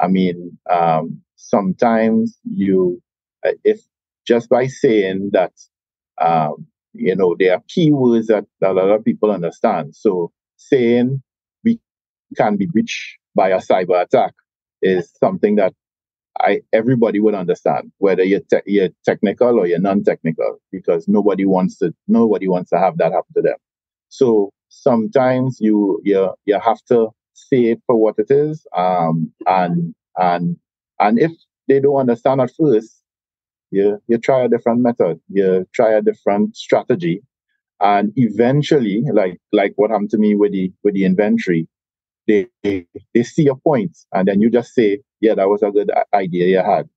I 0.00 0.08
mean, 0.08 0.58
um, 0.70 1.20
sometimes 1.36 2.38
you, 2.44 3.02
uh, 3.46 3.52
if 3.64 3.80
just 4.26 4.48
by 4.48 4.66
saying 4.66 5.30
that, 5.32 5.52
um, 6.20 6.66
you 6.94 7.14
know, 7.14 7.36
there 7.38 7.54
are 7.54 7.62
keywords 7.68 8.26
that, 8.26 8.46
that 8.60 8.70
a 8.70 8.74
lot 8.74 8.90
of 8.90 9.04
people 9.04 9.30
understand. 9.30 9.94
So 9.94 10.32
saying 10.60 11.22
we 11.64 11.80
can 12.36 12.56
be 12.56 12.66
breached 12.66 13.18
by 13.34 13.50
a 13.50 13.58
cyber 13.58 14.02
attack 14.02 14.34
is 14.82 15.12
something 15.22 15.56
that 15.56 15.74
I 16.40 16.62
everybody 16.72 17.20
would 17.20 17.34
understand, 17.34 17.92
whether 17.98 18.24
you're 18.24 18.40
te- 18.40 18.62
you're 18.66 18.90
technical 19.04 19.58
or 19.60 19.66
you're 19.66 19.80
non-technical, 19.80 20.58
because 20.72 21.08
nobody 21.08 21.44
wants 21.46 21.78
to 21.78 21.94
nobody 22.08 22.48
wants 22.48 22.70
to 22.70 22.78
have 22.78 22.98
that 22.98 23.12
happen 23.12 23.34
to 23.36 23.42
them. 23.42 23.56
So 24.08 24.50
sometimes 24.68 25.58
you 25.60 26.00
you 26.04 26.34
you 26.46 26.58
have 26.60 26.82
to 26.88 27.10
say 27.34 27.66
it 27.72 27.82
for 27.86 27.96
what 27.96 28.16
it 28.18 28.30
is, 28.30 28.66
um, 28.76 29.32
and 29.46 29.94
and 30.16 30.56
and 31.00 31.18
if 31.20 31.32
they 31.68 31.80
don't 31.80 31.96
understand 31.96 32.40
at 32.40 32.52
first, 32.58 33.02
you 33.70 34.00
you 34.08 34.18
try 34.18 34.44
a 34.44 34.48
different 34.48 34.80
method, 34.82 35.20
you 35.28 35.66
try 35.74 35.92
a 35.92 36.02
different 36.02 36.56
strategy, 36.56 37.22
and 37.80 38.12
eventually, 38.16 39.02
like 39.12 39.38
like 39.52 39.72
what 39.76 39.90
happened 39.90 40.10
to 40.10 40.18
me 40.18 40.34
with 40.34 40.52
the 40.52 40.72
with 40.82 40.94
the 40.94 41.04
inventory, 41.04 41.68
they, 42.62 42.86
they 43.14 43.22
see 43.22 43.42
your 43.42 43.56
point 43.56 43.96
and 44.12 44.28
then 44.28 44.40
you 44.40 44.50
just 44.50 44.74
say, 44.74 45.00
yeah, 45.20 45.34
that 45.34 45.48
was 45.48 45.62
a 45.62 45.70
good 45.70 45.90
idea 46.14 46.46
you 46.46 46.58
had. 46.58 46.88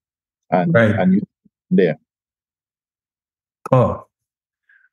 And, 0.51 0.73
right. 0.73 0.91
and 0.91 1.13
you 1.15 1.21
there. 1.71 1.97
Oh, 3.71 4.05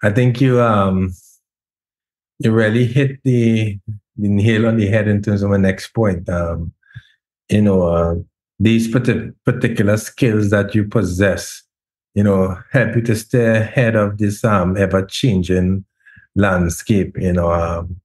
I 0.03 0.11
think 0.11 0.41
you, 0.41 0.61
um, 0.61 1.13
you 2.39 2.51
really 2.51 2.87
hit 2.87 3.19
the, 3.25 3.79
the 4.17 4.29
nail 4.29 4.67
on 4.67 4.79
the 4.79 4.87
head 4.87 5.07
in 5.09 5.21
terms 5.21 5.43
of 5.43 5.51
my 5.51 5.59
next 5.59 5.89
point. 5.89 6.29
Um, 6.29 6.73
you 7.51 7.61
know, 7.61 7.83
uh, 7.83 8.15
these 8.59 8.89
particular 8.91 9.97
skills 9.99 10.51
that 10.51 10.75
you 10.75 10.85
possess, 10.85 11.63
you 12.15 12.23
know, 12.23 12.59
help 12.73 12.97
you 12.97 13.03
to 13.03 13.17
stay 13.17 13.59
ahead 13.59 13.97
of 13.97 14.19
this 14.19 14.45
um, 14.45 14.77
ever 14.77 15.05
changing 15.05 15.85
landscape. 16.35 17.17
You 17.19 17.33
know, 17.33 17.53
um, 17.53 18.01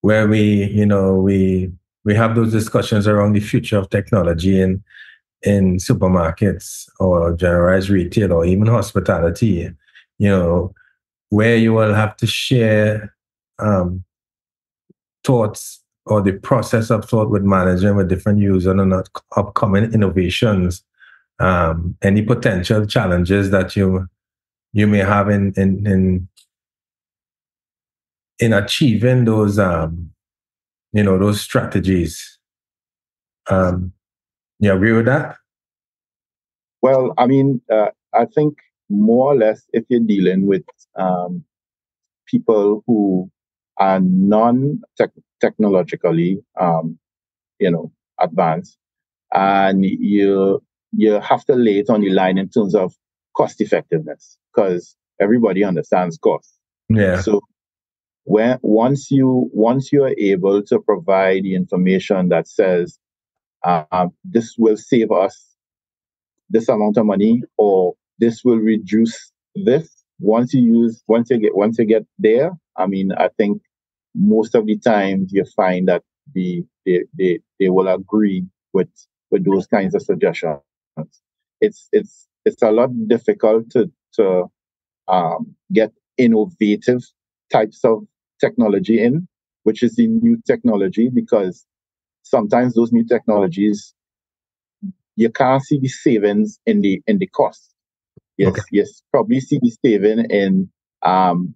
where 0.00 0.28
we, 0.28 0.64
you 0.64 0.86
know, 0.86 1.16
we 1.16 1.72
we 2.04 2.14
have 2.14 2.34
those 2.34 2.52
discussions 2.52 3.06
around 3.06 3.32
the 3.32 3.40
future 3.40 3.78
of 3.78 3.90
technology 3.90 4.60
in 4.60 4.82
in 5.42 5.76
supermarkets 5.76 6.88
or 7.00 7.34
generalized 7.34 7.90
retail 7.90 8.32
or 8.32 8.44
even 8.44 8.66
hospitality, 8.66 9.70
you 10.18 10.28
know, 10.28 10.74
where 11.28 11.56
you 11.56 11.72
will 11.72 11.94
have 11.94 12.16
to 12.16 12.26
share 12.26 13.14
um, 13.58 14.04
thoughts 15.22 15.82
or 16.06 16.22
the 16.22 16.32
process 16.32 16.90
of 16.90 17.04
thought 17.04 17.30
with 17.30 17.42
management 17.42 17.96
with 17.96 18.08
different 18.08 18.38
users 18.38 18.78
and 18.78 18.94
upcoming 19.36 19.92
innovations, 19.92 20.84
um, 21.40 21.96
any 22.02 22.22
potential 22.22 22.86
challenges 22.86 23.50
that 23.50 23.76
you 23.76 24.06
you 24.72 24.86
may 24.86 24.98
have 24.98 25.28
in 25.28 25.52
in, 25.56 25.86
in 25.86 26.28
in 28.38 28.52
achieving 28.52 29.24
those 29.24 29.58
um 29.58 30.10
you 30.92 31.02
know 31.02 31.18
those 31.18 31.40
strategies? 31.40 32.38
Um 33.50 33.92
you 34.60 34.72
agree 34.72 34.92
with 34.92 35.06
that? 35.06 35.36
Well 36.82 37.14
i 37.18 37.26
mean 37.26 37.60
uh, 37.70 37.90
i 38.12 38.26
think 38.26 38.58
more 38.90 39.32
or 39.32 39.36
less 39.36 39.62
if 39.72 39.84
you're 39.88 40.00
dealing 40.00 40.46
with 40.46 40.64
um 40.96 41.44
people 42.26 42.82
who 42.86 43.30
are 43.78 44.00
non 44.00 44.80
technologically 45.40 46.42
um 46.60 46.98
you 47.58 47.70
know 47.70 47.90
advanced 48.20 48.78
and 49.32 49.84
you 49.84 50.62
you 50.96 51.20
have 51.20 51.44
to 51.46 51.54
lay 51.54 51.78
it 51.78 51.90
on 51.90 52.00
the 52.00 52.10
line 52.10 52.38
in 52.38 52.48
terms 52.48 52.74
of 52.74 52.94
cost 53.36 53.60
effectiveness 53.60 54.38
because 54.54 54.96
everybody 55.20 55.64
understands 55.64 56.18
cost. 56.18 56.54
Yeah. 56.88 57.20
So 57.20 57.40
when 58.24 58.58
once 58.62 59.10
you 59.10 59.50
once 59.52 59.92
you 59.92 60.04
are 60.04 60.14
able 60.18 60.62
to 60.62 60.80
provide 60.80 61.44
the 61.44 61.54
information 61.54 62.28
that 62.30 62.48
says 62.48 62.98
uh, 63.64 64.08
this 64.24 64.56
will 64.58 64.76
save 64.76 65.10
us 65.10 65.54
this 66.50 66.68
amount 66.68 66.96
of 66.96 67.06
money 67.06 67.42
or 67.56 67.94
this 68.18 68.44
will 68.44 68.58
reduce 68.58 69.32
this 69.54 70.04
once 70.20 70.54
you 70.54 70.62
use 70.62 71.02
once 71.06 71.30
you 71.30 71.38
get 71.38 71.56
once 71.56 71.78
you 71.78 71.84
get 71.84 72.06
there 72.18 72.50
i 72.76 72.86
mean 72.86 73.12
i 73.12 73.28
think 73.36 73.60
most 74.14 74.54
of 74.54 74.66
the 74.66 74.78
times 74.78 75.32
you 75.32 75.44
find 75.56 75.88
that 75.88 76.02
the 76.34 76.64
they, 76.86 77.02
they, 77.18 77.40
they 77.58 77.68
will 77.68 77.88
agree 77.88 78.44
with 78.72 78.88
with 79.30 79.44
those 79.44 79.66
kinds 79.66 79.94
of 79.94 80.02
suggestions 80.02 80.60
it's 81.60 81.88
it's 81.92 82.28
it's 82.44 82.62
a 82.62 82.70
lot 82.70 82.90
difficult 83.08 83.70
to 83.70 83.90
to 84.14 84.44
um, 85.08 85.54
get 85.72 85.92
innovative 86.18 87.02
types 87.52 87.84
of 87.84 88.04
technology 88.40 89.02
in, 89.02 89.26
which 89.64 89.82
is 89.82 89.96
the 89.96 90.06
new 90.06 90.38
technology, 90.46 91.08
because 91.08 91.66
sometimes 92.22 92.74
those 92.74 92.92
new 92.92 93.04
technologies 93.04 93.94
you 95.16 95.30
can't 95.30 95.62
see 95.62 95.78
the 95.78 95.88
savings 95.88 96.58
in 96.66 96.80
the 96.80 97.02
in 97.06 97.18
the 97.18 97.26
cost. 97.28 97.72
Yes, 98.36 98.50
okay. 98.50 98.62
yes, 98.72 99.02
probably 99.12 99.40
see 99.40 99.60
the 99.62 99.70
saving 99.84 100.26
in 100.30 100.68
um, 101.02 101.54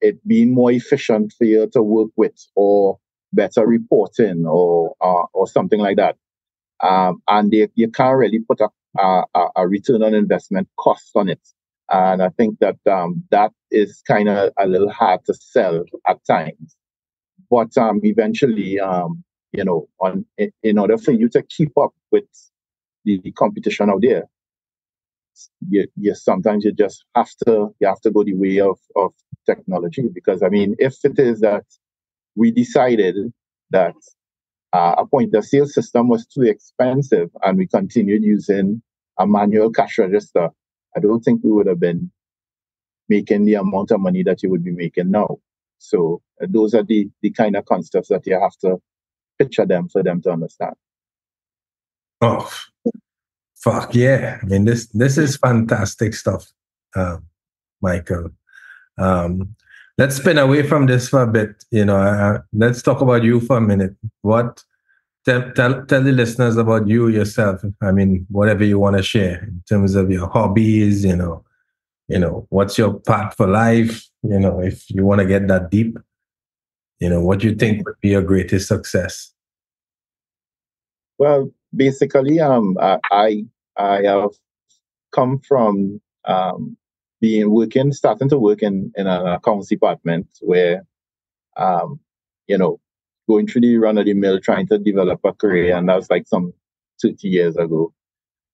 it 0.00 0.16
being 0.26 0.52
more 0.52 0.72
efficient 0.72 1.32
for 1.38 1.44
you 1.44 1.68
to 1.72 1.82
work 1.82 2.10
with, 2.16 2.34
or 2.56 2.98
better 3.32 3.66
reporting, 3.66 4.44
or 4.46 4.94
uh, 5.00 5.24
or 5.32 5.46
something 5.46 5.78
like 5.80 5.96
that. 5.96 6.16
Um, 6.82 7.22
and 7.28 7.50
they, 7.50 7.68
you 7.74 7.90
can't 7.90 8.18
really 8.18 8.40
put 8.40 8.60
a, 8.60 8.68
a, 8.98 9.46
a 9.56 9.68
return 9.68 10.02
on 10.02 10.14
investment 10.14 10.68
cost 10.78 11.10
on 11.14 11.28
it. 11.28 11.40
And 11.90 12.22
I 12.22 12.30
think 12.30 12.58
that 12.60 12.78
um, 12.90 13.22
that 13.30 13.52
is 13.70 14.02
kind 14.06 14.28
of 14.28 14.52
a 14.58 14.66
little 14.66 14.90
hard 14.90 15.24
to 15.26 15.34
sell 15.34 15.84
at 16.06 16.18
times. 16.26 16.76
But 17.48 17.76
um, 17.78 18.00
eventually, 18.02 18.80
um, 18.80 19.22
you 19.52 19.64
know, 19.64 19.88
on 20.00 20.26
in, 20.62 20.78
order 20.78 20.98
for 20.98 21.12
you 21.12 21.28
to 21.30 21.42
keep 21.42 21.76
up 21.78 21.94
with 22.10 22.24
the, 23.04 23.20
the 23.22 23.30
competition 23.32 23.88
out 23.88 24.02
there, 24.02 24.24
you, 25.68 25.86
you 25.96 26.14
sometimes 26.14 26.64
you 26.64 26.72
just 26.72 27.04
have 27.14 27.30
to 27.46 27.68
you 27.78 27.86
have 27.86 28.00
to 28.00 28.10
go 28.10 28.24
the 28.24 28.34
way 28.34 28.58
of, 28.58 28.78
of 28.96 29.12
technology 29.46 30.08
because 30.12 30.42
I 30.42 30.48
mean, 30.48 30.74
if 30.78 30.96
it 31.04 31.18
is 31.18 31.40
that 31.40 31.64
we 32.34 32.50
decided 32.50 33.16
that 33.70 33.94
uh, 34.76 34.94
a 34.98 35.06
point 35.06 35.34
of 35.34 35.44
sale 35.44 35.66
system 35.66 36.08
was 36.08 36.26
too 36.26 36.42
expensive 36.42 37.30
and 37.42 37.58
we 37.58 37.66
continued 37.66 38.22
using 38.22 38.82
a 39.18 39.26
manual 39.26 39.70
cash 39.70 39.98
register 39.98 40.50
I 40.96 41.00
don't 41.00 41.20
think 41.20 41.44
we 41.44 41.52
would 41.52 41.66
have 41.66 41.80
been 41.80 42.10
making 43.08 43.44
the 43.44 43.54
amount 43.54 43.90
of 43.90 44.00
money 44.00 44.22
that 44.22 44.42
you 44.42 44.50
would 44.50 44.64
be 44.64 44.72
making 44.72 45.10
now. 45.10 45.36
So 45.78 46.22
uh, 46.42 46.46
those 46.48 46.74
are 46.74 46.82
the, 46.82 47.08
the 47.22 47.30
kind 47.30 47.54
of 47.54 47.66
concepts 47.66 48.08
that 48.08 48.26
you 48.26 48.40
have 48.40 48.56
to 48.62 48.78
picture 49.38 49.66
them 49.66 49.88
for 49.88 50.02
them 50.02 50.22
to 50.22 50.30
understand. 50.30 50.74
Oh, 52.22 52.50
Fuck 53.56 53.94
yeah! 53.94 54.38
I 54.42 54.46
mean 54.46 54.64
this 54.64 54.86
this 54.88 55.18
is 55.18 55.38
fantastic 55.38 56.14
stuff, 56.14 56.46
uh, 56.94 57.16
Michael. 57.80 58.30
Um, 58.96 59.56
let's 59.98 60.16
spin 60.16 60.38
away 60.38 60.62
from 60.62 60.86
this 60.86 61.08
for 61.08 61.22
a 61.22 61.26
bit. 61.26 61.64
You 61.70 61.84
know, 61.84 61.96
uh, 61.96 62.40
let's 62.52 62.82
talk 62.82 63.00
about 63.00 63.22
you 63.24 63.40
for 63.40 63.58
a 63.58 63.60
minute. 63.60 63.94
What 64.22 64.62
tell, 65.24 65.50
tell 65.52 65.84
tell 65.86 66.02
the 66.02 66.12
listeners 66.12 66.56
about 66.56 66.86
you 66.86 67.08
yourself. 67.08 67.62
I 67.82 67.92
mean, 67.92 68.26
whatever 68.30 68.64
you 68.64 68.78
want 68.78 68.96
to 68.96 69.02
share 69.02 69.44
in 69.44 69.62
terms 69.68 69.94
of 69.94 70.10
your 70.10 70.28
hobbies. 70.28 71.04
You 71.04 71.16
know, 71.16 71.44
you 72.08 72.18
know, 72.18 72.46
what's 72.50 72.78
your 72.78 72.94
path 72.94 73.34
for 73.36 73.46
life? 73.46 74.06
You 74.22 74.40
know, 74.40 74.60
if 74.60 74.88
you 74.90 75.04
want 75.04 75.20
to 75.20 75.26
get 75.26 75.48
that 75.48 75.70
deep, 75.70 75.98
you 77.00 77.08
know, 77.08 77.20
what 77.20 77.40
do 77.40 77.48
you 77.48 77.54
think 77.54 77.86
would 77.86 78.00
be 78.00 78.10
your 78.10 78.22
greatest 78.22 78.68
success? 78.68 79.32
Well, 81.18 81.50
basically, 81.74 82.40
um, 82.40 82.76
I 82.80 83.44
I 83.76 84.02
have 84.02 84.30
come 85.12 85.40
from 85.40 86.00
um, 86.26 86.76
being 87.20 87.50
working, 87.50 87.92
starting 87.92 88.28
to 88.28 88.38
work 88.38 88.62
in 88.62 88.92
in 88.96 89.06
an 89.06 89.26
accounts 89.26 89.68
department 89.68 90.26
where, 90.40 90.84
um, 91.56 92.00
you 92.46 92.58
know, 92.58 92.80
going 93.28 93.46
through 93.46 93.62
the 93.62 93.76
run 93.76 93.98
of 93.98 94.04
the 94.04 94.14
mill, 94.14 94.40
trying 94.40 94.66
to 94.68 94.78
develop 94.78 95.20
a 95.24 95.32
career, 95.32 95.76
and 95.76 95.88
that 95.88 95.96
was 95.96 96.10
like 96.10 96.26
some 96.26 96.52
thirty 97.00 97.28
years 97.28 97.56
ago, 97.56 97.92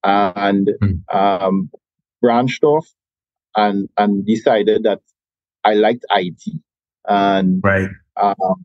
and 0.04 0.70
mm. 0.82 1.14
um, 1.14 1.70
branched 2.20 2.64
off 2.64 2.88
and 3.56 3.88
and 3.98 4.24
decided 4.26 4.84
that 4.84 5.00
I 5.64 5.74
liked 5.74 6.04
IT, 6.10 6.42
and 7.06 7.60
right. 7.62 7.90
Um, 8.16 8.64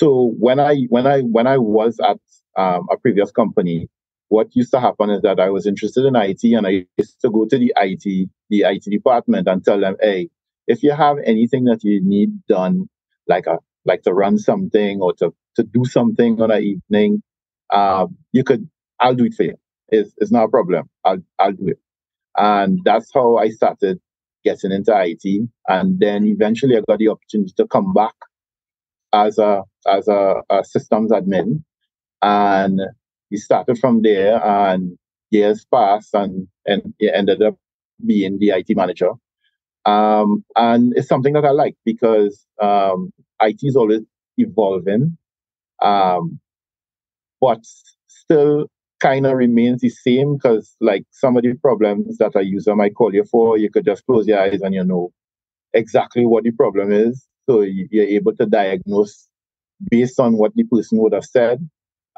so 0.00 0.34
when 0.38 0.60
I 0.60 0.82
when 0.88 1.06
I 1.06 1.20
when 1.20 1.46
I 1.46 1.58
was 1.58 1.98
at 2.00 2.18
um, 2.56 2.86
a 2.90 2.96
previous 2.96 3.30
company, 3.30 3.88
what 4.28 4.54
used 4.54 4.72
to 4.72 4.80
happen 4.80 5.10
is 5.10 5.22
that 5.22 5.40
I 5.40 5.50
was 5.50 5.66
interested 5.66 6.04
in 6.04 6.16
IT, 6.16 6.44
and 6.44 6.66
I 6.66 6.86
used 6.98 7.20
to 7.22 7.30
go 7.30 7.46
to 7.46 7.58
the 7.58 7.72
IT 7.76 8.28
the 8.50 8.62
IT 8.62 8.84
department 8.90 9.48
and 9.48 9.64
tell 9.64 9.80
them, 9.80 9.96
hey, 10.00 10.28
if 10.66 10.82
you 10.82 10.92
have 10.92 11.16
anything 11.24 11.64
that 11.64 11.82
you 11.84 12.00
need 12.02 12.30
done, 12.46 12.88
like 13.26 13.46
a 13.46 13.58
like 13.84 14.02
to 14.02 14.12
run 14.12 14.38
something 14.38 15.00
or 15.00 15.14
to 15.14 15.34
to 15.56 15.62
do 15.62 15.84
something 15.84 16.40
on 16.40 16.50
an 16.50 16.62
evening, 16.62 17.22
um, 17.72 18.16
you 18.32 18.44
could 18.44 18.68
I'll 19.00 19.14
do 19.14 19.24
it 19.24 19.34
for 19.34 19.44
you. 19.44 19.54
It's, 19.88 20.12
it's 20.18 20.30
not 20.30 20.44
a 20.44 20.48
problem. 20.48 20.88
I'll 21.04 21.22
I'll 21.38 21.52
do 21.52 21.68
it. 21.68 21.78
And 22.36 22.80
that's 22.84 23.10
how 23.12 23.36
I 23.36 23.48
started 23.50 24.00
getting 24.44 24.72
into 24.72 24.92
IT. 24.94 25.48
And 25.68 25.98
then 25.98 26.26
eventually 26.26 26.76
I 26.76 26.82
got 26.86 26.98
the 26.98 27.08
opportunity 27.08 27.52
to 27.56 27.66
come 27.66 27.92
back 27.92 28.14
as 29.12 29.38
a 29.38 29.62
as 29.86 30.08
a, 30.08 30.42
a 30.50 30.64
systems 30.64 31.10
admin. 31.10 31.62
And 32.22 32.80
we 33.30 33.36
started 33.36 33.78
from 33.78 34.02
there 34.02 34.44
and 34.44 34.98
years 35.30 35.66
passed 35.72 36.14
and, 36.14 36.48
and 36.66 36.94
ended 37.00 37.42
up 37.42 37.56
being 38.04 38.38
the 38.38 38.50
IT 38.50 38.76
manager. 38.76 39.10
Um, 39.84 40.44
and 40.56 40.92
it's 40.96 41.08
something 41.08 41.32
that 41.34 41.44
I 41.44 41.50
like 41.50 41.76
because 41.84 42.44
um, 42.60 43.12
IT 43.40 43.60
is 43.62 43.76
always 43.76 44.02
evolving, 44.36 45.16
um, 45.80 46.38
but 47.40 47.60
still 48.06 48.68
kind 49.00 49.26
of 49.26 49.36
remains 49.36 49.80
the 49.80 49.88
same 49.88 50.36
because 50.36 50.76
like 50.80 51.04
some 51.10 51.36
of 51.36 51.42
the 51.42 51.54
problems 51.54 52.18
that 52.18 52.34
a 52.34 52.42
user 52.42 52.74
might 52.74 52.94
call 52.94 53.14
you 53.14 53.24
for, 53.24 53.56
you 53.56 53.70
could 53.70 53.84
just 53.84 54.04
close 54.06 54.26
your 54.26 54.40
eyes 54.40 54.60
and 54.60 54.74
you 54.74 54.84
know 54.84 55.12
exactly 55.72 56.26
what 56.26 56.44
the 56.44 56.50
problem 56.50 56.92
is. 56.92 57.26
So 57.48 57.62
you're 57.62 58.04
able 58.04 58.34
to 58.36 58.46
diagnose 58.46 59.28
based 59.90 60.20
on 60.20 60.36
what 60.36 60.54
the 60.54 60.64
person 60.64 60.98
would 60.98 61.14
have 61.14 61.24
said. 61.24 61.68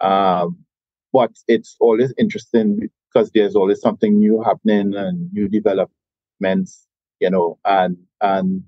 Um, 0.00 0.64
but 1.12 1.32
it's 1.48 1.76
always 1.80 2.12
interesting 2.18 2.88
because 3.12 3.30
there's 3.32 3.56
always 3.56 3.80
something 3.80 4.18
new 4.18 4.42
happening 4.42 4.94
and 4.94 5.32
new 5.32 5.48
developments, 5.48 6.86
you 7.20 7.30
know, 7.30 7.58
and 7.64 7.96
and 8.20 8.62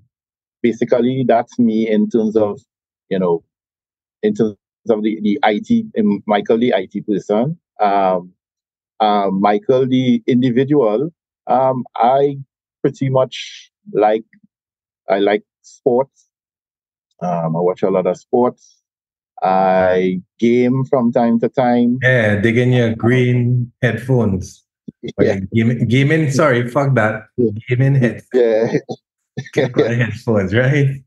basically 0.63 1.25
that's 1.27 1.59
me 1.59 1.89
in 1.89 2.09
terms 2.09 2.37
of, 2.37 2.61
you 3.11 3.19
know, 3.19 3.45
in 4.23 4.35
terms 4.35 4.57
of 4.91 5.03
the, 5.03 5.21
the 5.23 5.39
IT, 5.45 5.87
Michael, 6.27 6.59
the 6.59 6.73
IT 6.77 7.07
person 7.07 7.59
um, 7.81 8.33
um, 9.01 9.41
Michael, 9.41 9.87
the 9.87 10.23
individual, 10.27 11.11
um, 11.47 11.85
I 11.97 12.39
pretty 12.83 13.11
much 13.11 13.71
like 13.93 14.25
I 15.09 15.19
like 15.19 15.43
sports. 15.63 16.29
Um, 17.21 17.57
I 17.57 17.61
watch 17.61 17.83
a 17.83 17.91
lot 17.91 18.07
of 18.07 18.17
sports. 18.17 18.82
I 19.43 20.21
game 20.39 20.85
from 20.85 21.13
time 21.13 21.41
to 21.41 21.49
time. 21.49 21.99
Yeah, 22.03 22.37
digging 22.41 22.73
your 22.73 22.95
green 22.95 23.73
headphones. 23.83 24.65
Yeah. 25.19 25.41
Gaming, 25.53 25.89
gaming, 25.89 26.31
sorry, 26.31 26.69
fuck 26.69 26.95
that. 26.95 27.25
Gaming 27.69 27.97
head. 27.97 28.23
Yeah. 28.33 28.79
Green 29.53 30.01
headphones, 30.01 30.55
right? 30.55 31.03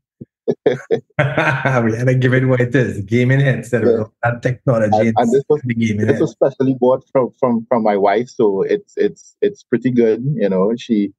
we 0.66 1.96
had 1.96 2.06
to 2.06 2.14
give 2.14 2.34
it 2.34 2.46
what 2.46 2.60
it 2.60 2.74
is. 2.74 3.00
Gaming 3.02 3.40
headset, 3.40 3.82
yeah. 3.84 4.04
that 4.22 4.42
technology. 4.42 5.08
And, 5.08 5.14
and 5.16 5.32
this 5.32 5.42
was, 5.48 5.60
gaming 5.62 6.06
this 6.06 6.20
was 6.20 6.32
specially 6.32 6.76
bought 6.78 7.04
from, 7.10 7.32
from 7.40 7.66
from 7.68 7.82
my 7.82 7.96
wife, 7.96 8.28
so 8.28 8.62
it's 8.62 8.94
it's 8.96 9.36
it's 9.40 9.64
pretty 9.64 9.90
good. 9.90 10.24
You 10.36 10.48
know, 10.48 10.72
she 10.76 11.12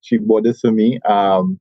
she 0.00 0.18
bought 0.18 0.44
this 0.44 0.60
for 0.60 0.72
me. 0.72 0.98
Um, 1.00 1.60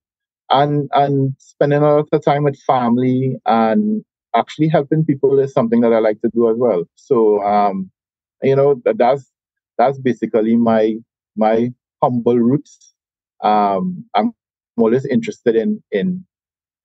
and 0.49 0.89
and 0.93 1.35
spending 1.37 1.81
a 1.81 1.95
lot 1.95 2.07
of 2.11 2.25
time 2.25 2.43
with 2.43 2.59
family 2.61 3.37
and 3.45 4.03
actually 4.35 4.69
helping 4.69 5.05
people 5.05 5.39
is 5.39 5.53
something 5.53 5.81
that 5.81 5.93
I 5.93 5.99
like 5.99 6.21
to 6.21 6.29
do 6.33 6.49
as 6.49 6.57
well. 6.57 6.83
So 6.95 7.41
um, 7.43 7.91
you 8.41 8.55
know, 8.55 8.81
that's 8.85 9.29
that's 9.77 9.99
basically 9.99 10.55
my 10.55 10.95
my 11.35 11.71
humble 12.01 12.37
roots. 12.37 12.93
Um, 13.43 14.05
I'm 14.15 14.33
always 14.77 15.05
interested 15.05 15.55
in 15.55 15.83
in 15.91 16.25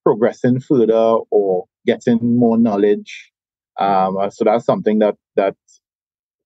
progressing 0.04 0.60
further 0.60 1.18
or 1.30 1.66
getting 1.84 2.38
more 2.38 2.58
knowledge. 2.58 3.32
Um, 3.78 4.16
uh, 4.16 4.30
so 4.30 4.44
that's 4.44 4.64
something 4.64 5.00
that 5.00 5.16
that 5.36 5.56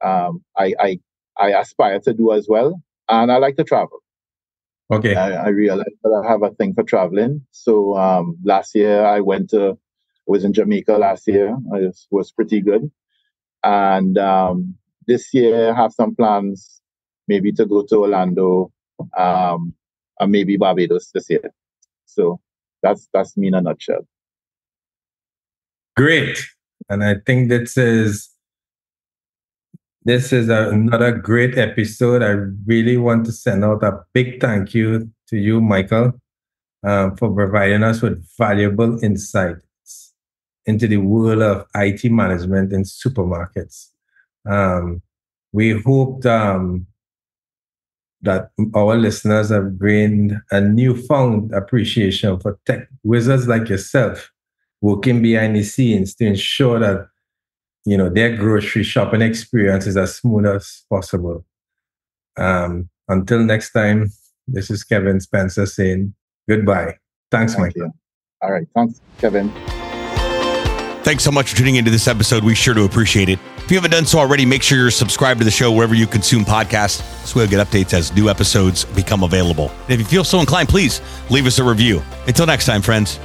um, 0.02 0.42
I, 0.56 0.74
I 0.80 1.00
I 1.36 1.60
aspire 1.60 2.00
to 2.00 2.12
do 2.12 2.32
as 2.32 2.46
well, 2.48 2.82
and 3.08 3.30
I 3.30 3.36
like 3.36 3.56
to 3.56 3.64
travel. 3.64 4.00
Okay. 4.92 5.14
I, 5.14 5.44
I 5.44 5.48
realized 5.48 5.98
that 6.02 6.22
I 6.24 6.28
have 6.28 6.42
a 6.42 6.50
thing 6.50 6.74
for 6.74 6.82
traveling. 6.82 7.46
So 7.52 7.96
um, 7.96 8.36
last 8.44 8.74
year 8.74 9.04
I 9.04 9.20
went 9.20 9.50
to 9.50 9.78
was 10.26 10.44
in 10.44 10.52
Jamaica 10.52 10.92
last 10.92 11.26
year. 11.26 11.56
It 11.74 11.96
was 12.10 12.30
pretty 12.30 12.60
good, 12.60 12.90
and 13.62 14.16
um, 14.18 14.74
this 15.06 15.32
year 15.32 15.72
I 15.72 15.76
have 15.76 15.92
some 15.92 16.14
plans, 16.14 16.80
maybe 17.28 17.52
to 17.52 17.66
go 17.66 17.84
to 17.86 17.96
Orlando, 17.96 18.72
um, 19.16 19.74
and 20.18 20.32
maybe 20.32 20.56
Barbados 20.56 21.10
this 21.12 21.28
year. 21.30 21.52
So 22.06 22.40
that's 22.82 23.08
that's 23.12 23.36
me 23.36 23.48
in 23.48 23.54
a 23.54 23.60
nutshell. 23.60 24.06
Great, 25.96 26.38
and 26.88 27.04
I 27.04 27.16
think 27.26 27.48
this 27.48 27.76
is 27.76 28.30
this 30.04 30.32
is 30.32 30.48
another 30.48 31.12
great 31.12 31.58
episode. 31.58 32.22
I 32.22 32.36
really 32.66 32.96
want 32.96 33.26
to 33.26 33.32
send 33.32 33.64
out 33.64 33.82
a 33.82 34.00
big 34.14 34.40
thank 34.40 34.74
you 34.74 35.10
to 35.28 35.36
you, 35.36 35.60
Michael, 35.60 36.12
uh, 36.84 37.10
for 37.16 37.34
providing 37.34 37.82
us 37.82 38.00
with 38.00 38.26
valuable 38.38 39.02
insights 39.04 39.69
into 40.66 40.86
the 40.86 40.98
world 40.98 41.42
of 41.42 41.66
IT 41.74 42.10
management 42.10 42.72
in 42.72 42.82
supermarkets. 42.82 43.88
Um, 44.48 45.02
we 45.52 45.80
hoped 45.80 46.26
um, 46.26 46.86
that 48.22 48.50
our 48.74 48.96
listeners 48.96 49.48
have 49.50 49.78
gained 49.80 50.40
a 50.50 50.60
newfound 50.60 51.52
appreciation 51.52 52.38
for 52.38 52.58
tech 52.66 52.88
wizards 53.02 53.48
like 53.48 53.68
yourself 53.68 54.30
working 54.80 55.22
behind 55.22 55.56
the 55.56 55.62
scenes 55.62 56.14
to 56.14 56.26
ensure 56.26 56.78
that 56.78 57.06
you 57.84 57.96
know 57.96 58.08
their 58.08 58.36
grocery 58.36 58.82
shopping 58.82 59.22
experience 59.22 59.86
is 59.86 59.96
as 59.96 60.16
smooth 60.16 60.46
as 60.46 60.84
possible. 60.90 61.44
Um, 62.36 62.88
until 63.08 63.40
next 63.40 63.72
time, 63.72 64.10
this 64.46 64.70
is 64.70 64.84
Kevin 64.84 65.20
Spencer 65.20 65.66
saying 65.66 66.14
goodbye. 66.48 66.96
Thanks, 67.30 67.54
Thank 67.54 67.76
Michael. 67.76 67.86
You. 67.86 67.92
All 68.42 68.52
right. 68.52 68.66
Thanks, 68.74 69.00
Kevin. 69.18 69.50
Thanks 71.02 71.24
so 71.24 71.30
much 71.30 71.50
for 71.50 71.56
tuning 71.56 71.76
into 71.76 71.90
this 71.90 72.06
episode. 72.06 72.44
We 72.44 72.54
sure 72.54 72.74
do 72.74 72.84
appreciate 72.84 73.28
it. 73.28 73.38
If 73.56 73.70
you 73.70 73.76
haven't 73.76 73.92
done 73.92 74.04
so 74.04 74.18
already, 74.18 74.44
make 74.44 74.62
sure 74.62 74.76
you're 74.76 74.90
subscribed 74.90 75.40
to 75.40 75.44
the 75.44 75.50
show 75.50 75.72
wherever 75.72 75.94
you 75.94 76.06
consume 76.06 76.44
podcasts 76.44 77.02
so 77.24 77.40
we'll 77.40 77.48
get 77.48 77.66
updates 77.66 77.94
as 77.94 78.14
new 78.14 78.28
episodes 78.28 78.84
become 78.84 79.22
available. 79.22 79.70
And 79.84 79.92
if 79.92 80.00
you 80.00 80.04
feel 80.04 80.24
so 80.24 80.40
inclined, 80.40 80.68
please 80.68 81.00
leave 81.30 81.46
us 81.46 81.58
a 81.58 81.64
review. 81.64 82.02
Until 82.26 82.46
next 82.46 82.66
time, 82.66 82.82
friends. 82.82 83.18